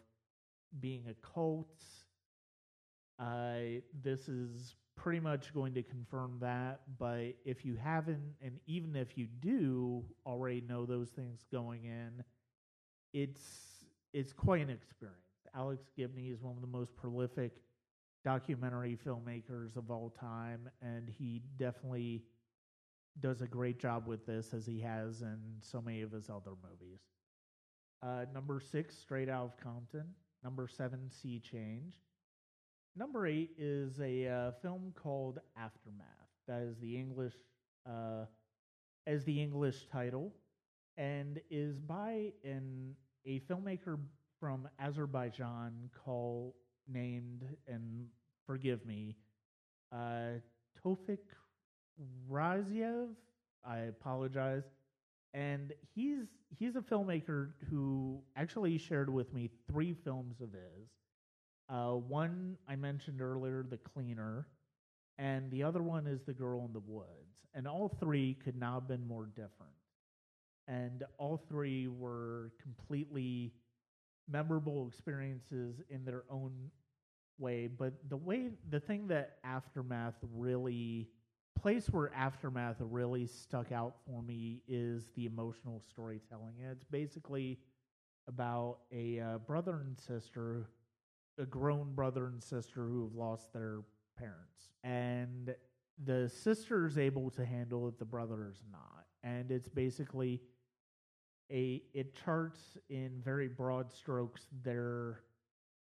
being 0.80 1.06
a 1.10 1.14
cult. 1.26 1.84
Uh, 3.20 3.82
this 4.02 4.30
is 4.30 4.76
pretty 4.96 5.20
much 5.20 5.54
going 5.54 5.74
to 5.74 5.84
confirm 5.84 6.38
that. 6.42 6.82
But 6.98 7.36
if 7.46 7.66
you 7.66 7.76
haven't, 7.76 8.22
and 8.42 8.60
even 8.66 8.96
if 8.96 9.18
you 9.18 9.28
do 9.40 10.04
already 10.26 10.62
know 10.62 10.86
those 10.86 11.10
things 11.10 11.46
going 11.52 11.86
in, 11.86 12.24
it's 13.14 13.42
it's 14.14 14.34
quite 14.34 14.62
an 14.62 14.70
experience. 14.70 15.29
Alex 15.56 15.90
Gibney 15.96 16.30
is 16.30 16.42
one 16.42 16.56
of 16.56 16.62
the 16.62 16.68
most 16.68 16.96
prolific 16.96 17.62
documentary 18.24 18.98
filmmakers 19.06 19.76
of 19.76 19.90
all 19.90 20.14
time, 20.20 20.70
and 20.82 21.10
he 21.10 21.42
definitely 21.58 22.24
does 23.20 23.42
a 23.42 23.48
great 23.48 23.80
job 23.80 24.08
with 24.08 24.26
this 24.26 24.54
as 24.54 24.66
he 24.66 24.80
has 24.80 25.22
in 25.22 25.40
so 25.62 25.82
many 25.82 26.02
of 26.02 26.12
his 26.12 26.30
other 26.30 26.52
movies. 26.64 27.00
Uh, 28.02 28.26
number 28.34 28.60
six, 28.60 28.98
Straight 28.98 29.30
Out 29.30 29.46
of 29.46 29.58
Compton. 29.58 30.06
Number 30.44 30.68
seven, 30.68 31.10
Sea 31.10 31.40
Change. 31.40 31.96
Number 32.96 33.28
eight 33.28 33.52
is 33.58 34.00
a 34.00 34.28
uh, 34.28 34.52
film 34.62 34.94
called 34.96 35.40
Aftermath. 35.58 36.06
That 36.48 36.62
is 36.62 36.78
the 36.80 36.98
English, 36.98 37.34
uh, 37.86 38.26
as 39.06 39.26
the 39.26 39.42
English 39.42 39.88
title, 39.92 40.34
and 40.98 41.40
is 41.50 41.80
by 41.80 42.32
an 42.44 42.96
a 43.26 43.40
filmmaker 43.42 44.00
from 44.40 44.68
Azerbaijan 44.80 45.90
called 46.04 46.54
named 46.88 47.44
and 47.68 48.08
forgive 48.46 48.86
me, 48.86 49.16
uh, 49.92 50.40
Tofik 50.84 51.20
Raziev. 52.30 53.10
I 53.66 53.80
apologize. 53.80 54.64
And 55.34 55.74
he's 55.94 56.26
he's 56.58 56.76
a 56.76 56.82
filmmaker 56.82 57.52
who 57.70 58.20
actually 58.36 58.78
shared 58.78 59.14
with 59.14 59.32
me 59.34 59.50
three 59.72 59.94
films 59.94 60.42
of 60.42 60.52
his. 60.52 60.90
Uh, 61.70 61.92
one 61.92 62.58
I 62.68 62.76
mentioned 62.76 63.22
earlier, 63.22 63.64
The 63.70 63.78
Cleaner, 63.78 64.48
and 65.20 65.52
the 65.52 65.62
other 65.62 65.84
one 65.84 66.08
is 66.08 66.22
The 66.26 66.34
Girl 66.34 66.66
in 66.66 66.74
the 66.74 66.82
Woods. 66.88 67.08
And 67.54 67.68
all 67.68 67.96
three 68.00 68.38
could 68.44 68.56
not 68.56 68.74
have 68.74 68.88
been 68.88 69.08
more 69.08 69.28
different. 69.28 69.74
And 70.68 71.04
all 71.18 71.44
three 71.50 71.88
were 71.88 72.52
completely 72.62 73.54
memorable 74.32 74.88
experiences 74.88 75.82
in 75.90 76.06
their 76.06 76.24
own 76.30 76.52
way. 77.38 77.68
But 77.68 77.94
the 78.10 78.18
way, 78.18 78.52
the 78.70 78.80
thing 78.80 79.08
that 79.08 79.38
Aftermath 79.44 80.16
really, 80.34 81.10
place 81.60 81.88
where 81.88 82.14
Aftermath 82.14 82.78
really 82.80 83.26
stuck 83.26 83.72
out 83.72 83.96
for 84.06 84.22
me 84.22 84.62
is 84.68 85.10
the 85.16 85.26
emotional 85.26 85.82
storytelling. 85.90 86.56
It's 86.72 86.86
basically 86.86 87.60
about 88.28 88.80
a 88.92 89.20
uh, 89.20 89.38
brother 89.40 89.82
and 89.86 90.00
sister, 90.00 90.70
a 91.38 91.46
grown 91.46 91.94
brother 91.94 92.28
and 92.28 92.44
sister 92.44 92.88
who 92.88 93.04
have 93.04 93.16
lost 93.16 93.52
their 93.54 93.80
parents. 94.18 94.70
And 94.84 95.56
the 96.06 96.30
sister 96.30 96.86
is 96.86 96.98
able 96.98 97.30
to 97.32 97.46
handle 97.46 97.88
it, 97.88 97.98
the 98.00 98.06
brother 98.06 98.48
is 98.50 98.64
not. 98.72 99.06
And 99.24 99.52
it's 99.52 99.68
basically 99.68 100.42
a 101.52 101.82
it 101.94 102.16
charts 102.24 102.78
in 102.90 103.22
very 103.24 103.48
broad 103.48 103.92
strokes 103.92 104.42
their 104.64 105.22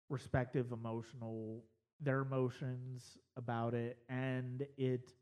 respective 0.09 0.73
emotional 0.73 1.65
their 2.01 2.23
emotions 2.23 3.19
about 3.37 3.75
it 3.75 3.99
and 4.09 4.67
it 4.79 5.13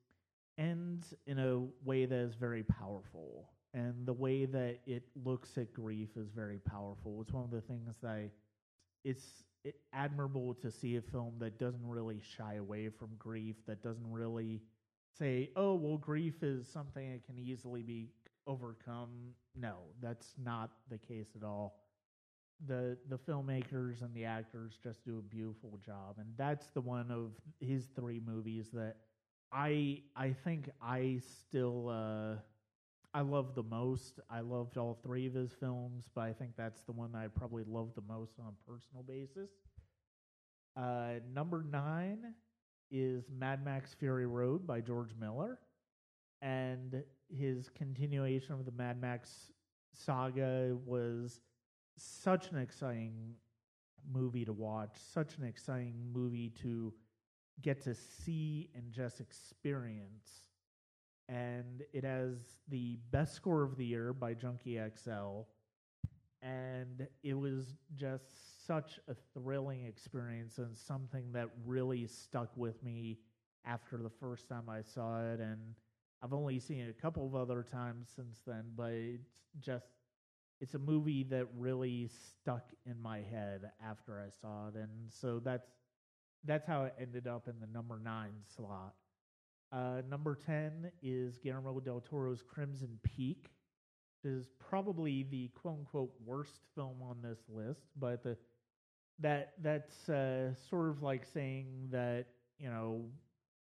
ends 0.59 1.14
in 1.27 1.38
a 1.38 1.61
way 1.85 2.05
that 2.05 2.19
is 2.19 2.35
very 2.35 2.62
powerful. 2.62 3.49
And 3.75 4.07
the 4.07 4.12
way 4.12 4.45
that 4.47 4.81
it 4.87 5.05
looks 5.25 5.57
at 5.57 5.73
grief 5.73 6.09
is 6.17 6.29
very 6.35 6.59
powerful. 6.59 7.21
It's 7.23 7.33
one 7.33 7.45
of 7.45 7.51
the 7.51 7.61
things 7.61 7.97
that 8.03 8.09
I, 8.09 8.31
it's 9.05 9.45
it, 9.64 9.77
admirable 9.93 10.55
to 10.55 10.71
see 10.71 10.97
a 10.97 11.01
film 11.01 11.35
that 11.38 11.59
doesn't 11.59 11.87
really 11.87 12.21
shy 12.37 12.55
away 12.55 12.88
from 12.88 13.11
grief 13.19 13.57
that 13.67 13.83
doesn't 13.83 14.11
really 14.11 14.62
say 15.19 15.51
oh 15.57 15.75
well 15.75 15.97
grief 15.97 16.43
is 16.43 16.69
something 16.69 17.12
that 17.12 17.25
can 17.25 17.38
easily 17.38 17.83
be 17.83 18.11
overcome. 18.48 19.34
No, 19.54 19.76
that's 20.02 20.34
not 20.42 20.70
the 20.90 20.98
case 20.98 21.28
at 21.37 21.44
all. 21.44 21.84
The 22.66 22.98
the 23.08 23.18
filmmakers 23.18 24.02
and 24.02 24.12
the 24.14 24.24
actors 24.24 24.78
just 24.82 25.04
do 25.04 25.18
a 25.18 25.22
beautiful 25.22 25.78
job, 25.84 26.16
and 26.18 26.28
that's 26.37 26.70
the 26.70 26.80
one 26.80 27.11
of 27.12 27.32
his 27.61 27.87
three 27.94 28.20
movies 28.24 28.70
that 28.72 28.96
I 29.52 30.02
I 30.16 30.32
think 30.32 30.70
I 30.82 31.20
still 31.20 31.88
uh, 31.88 32.40
I 33.14 33.20
love 33.20 33.54
the 33.54 33.62
most. 33.62 34.20
I 34.28 34.40
loved 34.40 34.76
all 34.76 34.98
three 35.02 35.26
of 35.26 35.34
his 35.34 35.52
films, 35.52 36.08
but 36.14 36.22
I 36.22 36.32
think 36.32 36.52
that's 36.56 36.82
the 36.82 36.92
one 36.92 37.12
that 37.12 37.18
I 37.18 37.28
probably 37.28 37.64
love 37.66 37.90
the 37.94 38.02
most 38.12 38.32
on 38.40 38.46
a 38.46 38.70
personal 38.70 39.04
basis. 39.04 39.50
Uh, 40.76 41.20
number 41.34 41.64
nine 41.70 42.34
is 42.90 43.24
Mad 43.30 43.64
Max 43.64 43.94
Fury 43.94 44.26
Road 44.26 44.66
by 44.66 44.80
George 44.80 45.11
Miller 45.20 45.58
and 46.42 47.02
his 47.29 47.69
continuation 47.69 48.55
of 48.55 48.64
the 48.64 48.73
Mad 48.73 49.01
Max 49.01 49.53
saga 49.95 50.77
was 50.85 51.41
such 51.97 52.51
an 52.51 52.59
exciting 52.59 53.35
movie 54.11 54.45
to 54.45 54.53
watch, 54.53 54.97
such 55.12 55.37
an 55.38 55.45
exciting 55.45 55.95
movie 56.12 56.51
to 56.62 56.93
get 57.61 57.83
to 57.85 57.95
see 57.95 58.71
and 58.75 58.93
just 58.93 59.21
experience. 59.21 60.49
And 61.29 61.83
it 61.93 62.05
has 62.05 62.37
the 62.69 62.99
best 63.11 63.35
score 63.35 63.62
of 63.62 63.77
the 63.77 63.85
year 63.85 64.12
by 64.12 64.35
Junkie 64.35 64.81
XL. 64.97 65.43
And 66.41 67.07
it 67.23 67.35
was 67.35 67.75
just 67.97 68.67
such 68.67 69.01
a 69.09 69.14
thrilling 69.35 69.85
experience 69.85 70.59
and 70.59 70.77
something 70.77 71.33
that 71.33 71.49
really 71.67 72.07
stuck 72.07 72.51
with 72.57 72.83
me 72.83 73.19
after 73.67 73.99
the 73.99 74.09
first 74.09 74.49
time 74.49 74.69
I 74.71 74.83
saw 74.83 75.21
it. 75.21 75.41
And 75.41 75.75
I've 76.22 76.33
only 76.33 76.59
seen 76.59 76.81
it 76.81 76.90
a 76.90 77.00
couple 77.00 77.26
of 77.26 77.35
other 77.35 77.62
times 77.62 78.09
since 78.14 78.40
then, 78.46 78.64
but 78.76 78.92
it's 78.92 79.28
just 79.61 79.87
it's 80.61 80.74
a 80.74 80.78
movie 80.78 81.22
that 81.24 81.46
really 81.57 82.09
stuck 82.09 82.72
in 82.85 83.00
my 83.00 83.18
head 83.18 83.70
after 83.85 84.20
I 84.20 84.31
saw 84.40 84.68
it, 84.68 84.74
and 84.74 84.90
so 85.09 85.40
that's 85.40 85.68
that's 86.44 86.66
how 86.66 86.85
it 86.85 86.94
ended 87.00 87.26
up 87.26 87.48
in 87.48 87.54
the 87.61 87.66
number 87.66 88.00
nine 88.02 88.35
slot. 88.57 88.94
Uh, 89.70 90.02
number 90.09 90.35
ten 90.35 90.90
is 91.02 91.38
Guillermo 91.38 91.78
del 91.81 92.00
Toro's 92.00 92.42
Crimson 92.42 92.98
Peak, 93.02 93.50
which 94.22 94.33
is 94.33 94.46
probably 94.59 95.24
the 95.24 95.48
quote 95.54 95.78
unquote 95.78 96.12
worst 96.24 96.61
film 96.74 96.96
on 97.02 97.18
this 97.22 97.38
list, 97.48 97.83
but 97.96 98.22
the 98.22 98.37
that 99.20 99.52
that's 99.62 100.09
uh, 100.09 100.52
sort 100.68 100.90
of 100.90 101.02
like 101.02 101.24
saying 101.24 101.88
that 101.90 102.26
you 102.59 102.68
know 102.68 103.04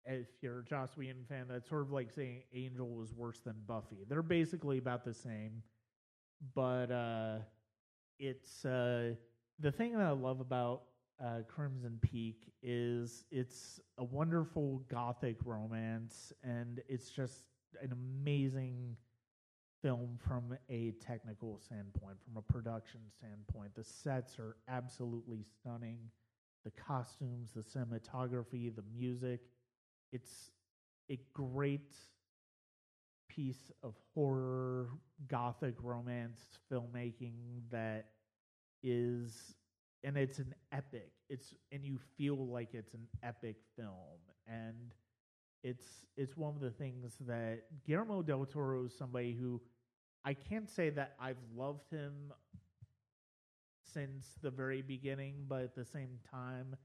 if 0.06 0.26
you're 0.40 0.60
a 0.60 0.64
Joss 0.64 0.96
Whedon 0.96 1.24
fan, 1.28 1.46
that's 1.48 1.68
sort 1.68 1.82
of 1.82 1.92
like 1.92 2.10
saying 2.10 2.42
Angel 2.52 2.88
was 2.88 3.12
worse 3.12 3.40
than 3.40 3.56
Buffy. 3.66 4.04
They're 4.08 4.22
basically 4.22 4.78
about 4.78 5.04
the 5.04 5.14
same, 5.14 5.62
but 6.54 6.90
uh, 6.90 7.38
it's 8.18 8.64
uh, 8.64 9.14
the 9.58 9.72
thing 9.72 9.92
that 9.92 10.06
I 10.06 10.10
love 10.10 10.40
about 10.40 10.82
uh, 11.22 11.40
Crimson 11.48 11.98
Peak 12.00 12.52
is 12.62 13.24
it's 13.30 13.80
a 13.98 14.04
wonderful 14.04 14.82
gothic 14.90 15.36
romance, 15.44 16.32
and 16.42 16.80
it's 16.88 17.10
just 17.10 17.44
an 17.82 17.92
amazing 17.92 18.96
film 19.82 20.18
from 20.18 20.56
a 20.68 20.92
technical 20.92 21.58
standpoint, 21.58 22.16
from 22.22 22.36
a 22.36 22.42
production 22.42 23.00
standpoint. 23.18 23.74
The 23.74 23.84
sets 23.84 24.38
are 24.38 24.56
absolutely 24.68 25.42
stunning. 25.42 25.98
The 26.64 26.70
costumes, 26.72 27.52
the 27.54 27.62
cinematography, 27.62 28.74
the 28.74 28.84
music 28.94 29.40
it's 30.12 30.50
a 31.10 31.18
great 31.32 31.94
piece 33.28 33.70
of 33.82 33.94
horror, 34.14 34.88
gothic 35.28 35.74
romance 35.82 36.40
filmmaking 36.70 37.62
that 37.70 38.06
is 38.82 39.54
and 40.02 40.16
it's 40.16 40.38
an 40.38 40.54
epic. 40.72 41.10
It's 41.28 41.54
and 41.72 41.84
you 41.84 41.98
feel 42.16 42.46
like 42.46 42.70
it's 42.72 42.94
an 42.94 43.06
epic 43.22 43.56
film 43.76 44.18
and 44.46 44.94
it's 45.62 45.84
it's 46.16 46.36
one 46.36 46.54
of 46.54 46.60
the 46.60 46.70
things 46.70 47.16
that 47.26 47.64
Guillermo 47.86 48.22
del 48.22 48.46
Toro 48.46 48.84
is 48.86 48.96
somebody 48.96 49.36
who 49.38 49.60
I 50.24 50.34
can't 50.34 50.68
say 50.68 50.90
that 50.90 51.14
I've 51.20 51.42
loved 51.54 51.90
him 51.90 52.32
since 53.92 54.26
the 54.42 54.50
very 54.50 54.82
beginning, 54.82 55.46
but 55.48 55.62
at 55.62 55.74
the 55.74 55.84
same 55.84 56.18
time, 56.30 56.76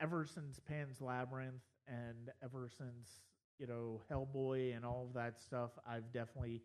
ever 0.00 0.26
since 0.26 0.58
Pan's 0.58 1.00
Labyrinth 1.00 1.62
and 1.90 2.30
ever 2.42 2.68
since 2.78 3.20
you 3.58 3.66
know 3.66 4.00
Hellboy 4.10 4.76
and 4.76 4.84
all 4.84 5.06
of 5.08 5.14
that 5.14 5.42
stuff, 5.42 5.70
I've 5.86 6.12
definitely 6.12 6.62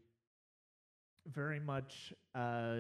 very 1.34 1.59
much 1.59 2.13
uh, 2.36 2.76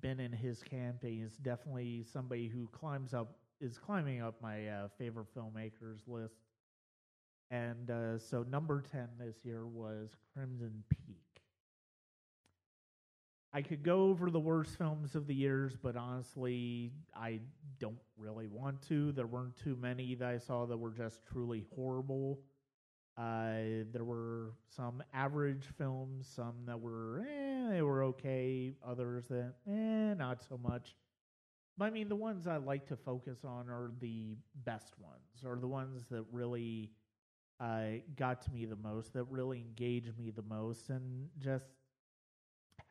been 0.00 0.18
in 0.18 0.32
his 0.32 0.62
camp. 0.62 0.98
He's 1.02 1.36
definitely 1.36 2.04
somebody 2.12 2.48
who 2.48 2.68
climbs 2.72 3.14
up 3.14 3.38
is 3.60 3.78
climbing 3.78 4.20
up 4.20 4.34
my 4.42 4.68
uh, 4.68 4.88
favorite 4.98 5.28
filmmakers 5.34 6.00
list. 6.06 6.34
And 7.50 7.90
uh, 7.90 8.18
so 8.18 8.44
number 8.50 8.82
ten 8.82 9.08
this 9.18 9.36
year 9.44 9.66
was 9.66 10.10
Crimson 10.34 10.82
Peak. 10.90 11.05
I 13.56 13.62
could 13.62 13.82
go 13.82 14.10
over 14.10 14.28
the 14.28 14.38
worst 14.38 14.76
films 14.76 15.14
of 15.14 15.26
the 15.26 15.34
years, 15.34 15.78
but 15.82 15.96
honestly, 15.96 16.92
I 17.14 17.40
don't 17.78 17.96
really 18.18 18.48
want 18.48 18.82
to. 18.88 19.12
There 19.12 19.26
weren't 19.26 19.56
too 19.56 19.78
many 19.80 20.14
that 20.16 20.28
I 20.28 20.36
saw 20.36 20.66
that 20.66 20.76
were 20.76 20.90
just 20.90 21.24
truly 21.24 21.64
horrible. 21.74 22.38
Uh, 23.16 23.88
there 23.94 24.04
were 24.04 24.52
some 24.68 25.02
average 25.14 25.64
films, 25.78 26.28
some 26.28 26.66
that 26.66 26.78
were 26.78 27.26
eh, 27.26 27.70
they 27.70 27.80
were 27.80 28.04
okay, 28.04 28.72
others 28.86 29.28
that 29.28 29.54
eh, 29.66 30.12
not 30.12 30.44
so 30.46 30.58
much. 30.58 30.94
But 31.78 31.86
I 31.86 31.90
mean, 31.92 32.10
the 32.10 32.14
ones 32.14 32.46
I 32.46 32.58
like 32.58 32.86
to 32.88 32.96
focus 32.96 33.38
on 33.42 33.70
are 33.70 33.90
the 34.00 34.36
best 34.66 34.92
ones, 34.98 35.46
or 35.46 35.56
the 35.58 35.66
ones 35.66 36.04
that 36.10 36.26
really 36.30 36.90
uh, 37.58 38.02
got 38.16 38.42
to 38.42 38.50
me 38.50 38.66
the 38.66 38.76
most, 38.76 39.14
that 39.14 39.24
really 39.30 39.60
engaged 39.60 40.18
me 40.18 40.28
the 40.28 40.42
most, 40.42 40.90
and 40.90 41.30
just 41.38 41.64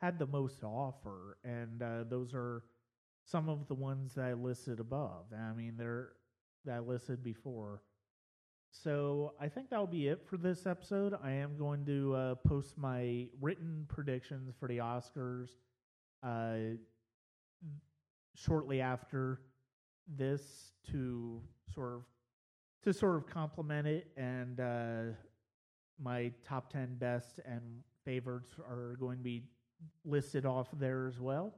had 0.00 0.18
the 0.18 0.26
most 0.26 0.60
to 0.60 0.66
offer. 0.66 1.38
And 1.44 1.82
uh, 1.82 2.04
those 2.08 2.32
are 2.34 2.64
some 3.24 3.48
of 3.48 3.66
the 3.68 3.74
ones 3.74 4.14
that 4.14 4.24
I 4.24 4.32
listed 4.34 4.80
above. 4.80 5.26
I 5.36 5.52
mean, 5.52 5.74
they're 5.76 6.10
that 6.64 6.76
I 6.76 6.78
listed 6.80 7.22
before. 7.22 7.82
So 8.70 9.34
I 9.40 9.48
think 9.48 9.70
that'll 9.70 9.86
be 9.86 10.08
it 10.08 10.26
for 10.26 10.36
this 10.36 10.66
episode. 10.66 11.14
I 11.22 11.30
am 11.32 11.56
going 11.56 11.86
to 11.86 12.14
uh, 12.14 12.34
post 12.34 12.76
my 12.76 13.26
written 13.40 13.86
predictions 13.88 14.54
for 14.58 14.68
the 14.68 14.78
Oscars 14.78 15.50
uh, 16.22 16.76
shortly 18.34 18.80
after 18.80 19.40
this 20.08 20.72
to 20.90 21.40
sort 21.72 21.94
of 21.94 22.02
to 22.84 22.92
sort 22.92 23.16
of 23.16 23.26
complement 23.26 23.88
it 23.88 24.06
and 24.16 24.60
uh, 24.60 25.02
my 26.00 26.30
top 26.46 26.70
10 26.70 26.96
best 26.98 27.40
and 27.44 27.62
favorites 28.04 28.52
are 28.58 28.96
going 29.00 29.18
to 29.18 29.24
be 29.24 29.42
listed 30.04 30.46
off 30.46 30.68
there 30.78 31.06
as 31.06 31.20
well. 31.20 31.54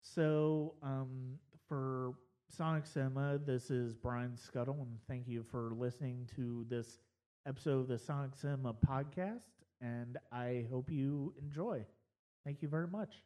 So 0.00 0.74
um, 0.82 1.38
for 1.68 2.14
sonic 2.50 2.86
cinema 2.86 3.38
this 3.38 3.70
is 3.70 3.94
Brian 3.94 4.32
Skutle 4.36 4.80
and 4.80 4.98
thank 5.06 5.28
you 5.28 5.44
for 5.50 5.72
listening 5.76 6.28
to 6.34 6.64
this 6.68 6.98
episode 7.46 7.80
of 7.80 7.88
the 7.88 7.98
sonic 7.98 8.34
cinema 8.34 8.74
podcast 8.74 9.42
and 9.80 10.16
i 10.32 10.66
hope 10.70 10.90
you 10.90 11.34
enjoy. 11.40 11.84
Thank 12.44 12.62
you 12.62 12.68
very 12.68 12.88
much 12.88 13.22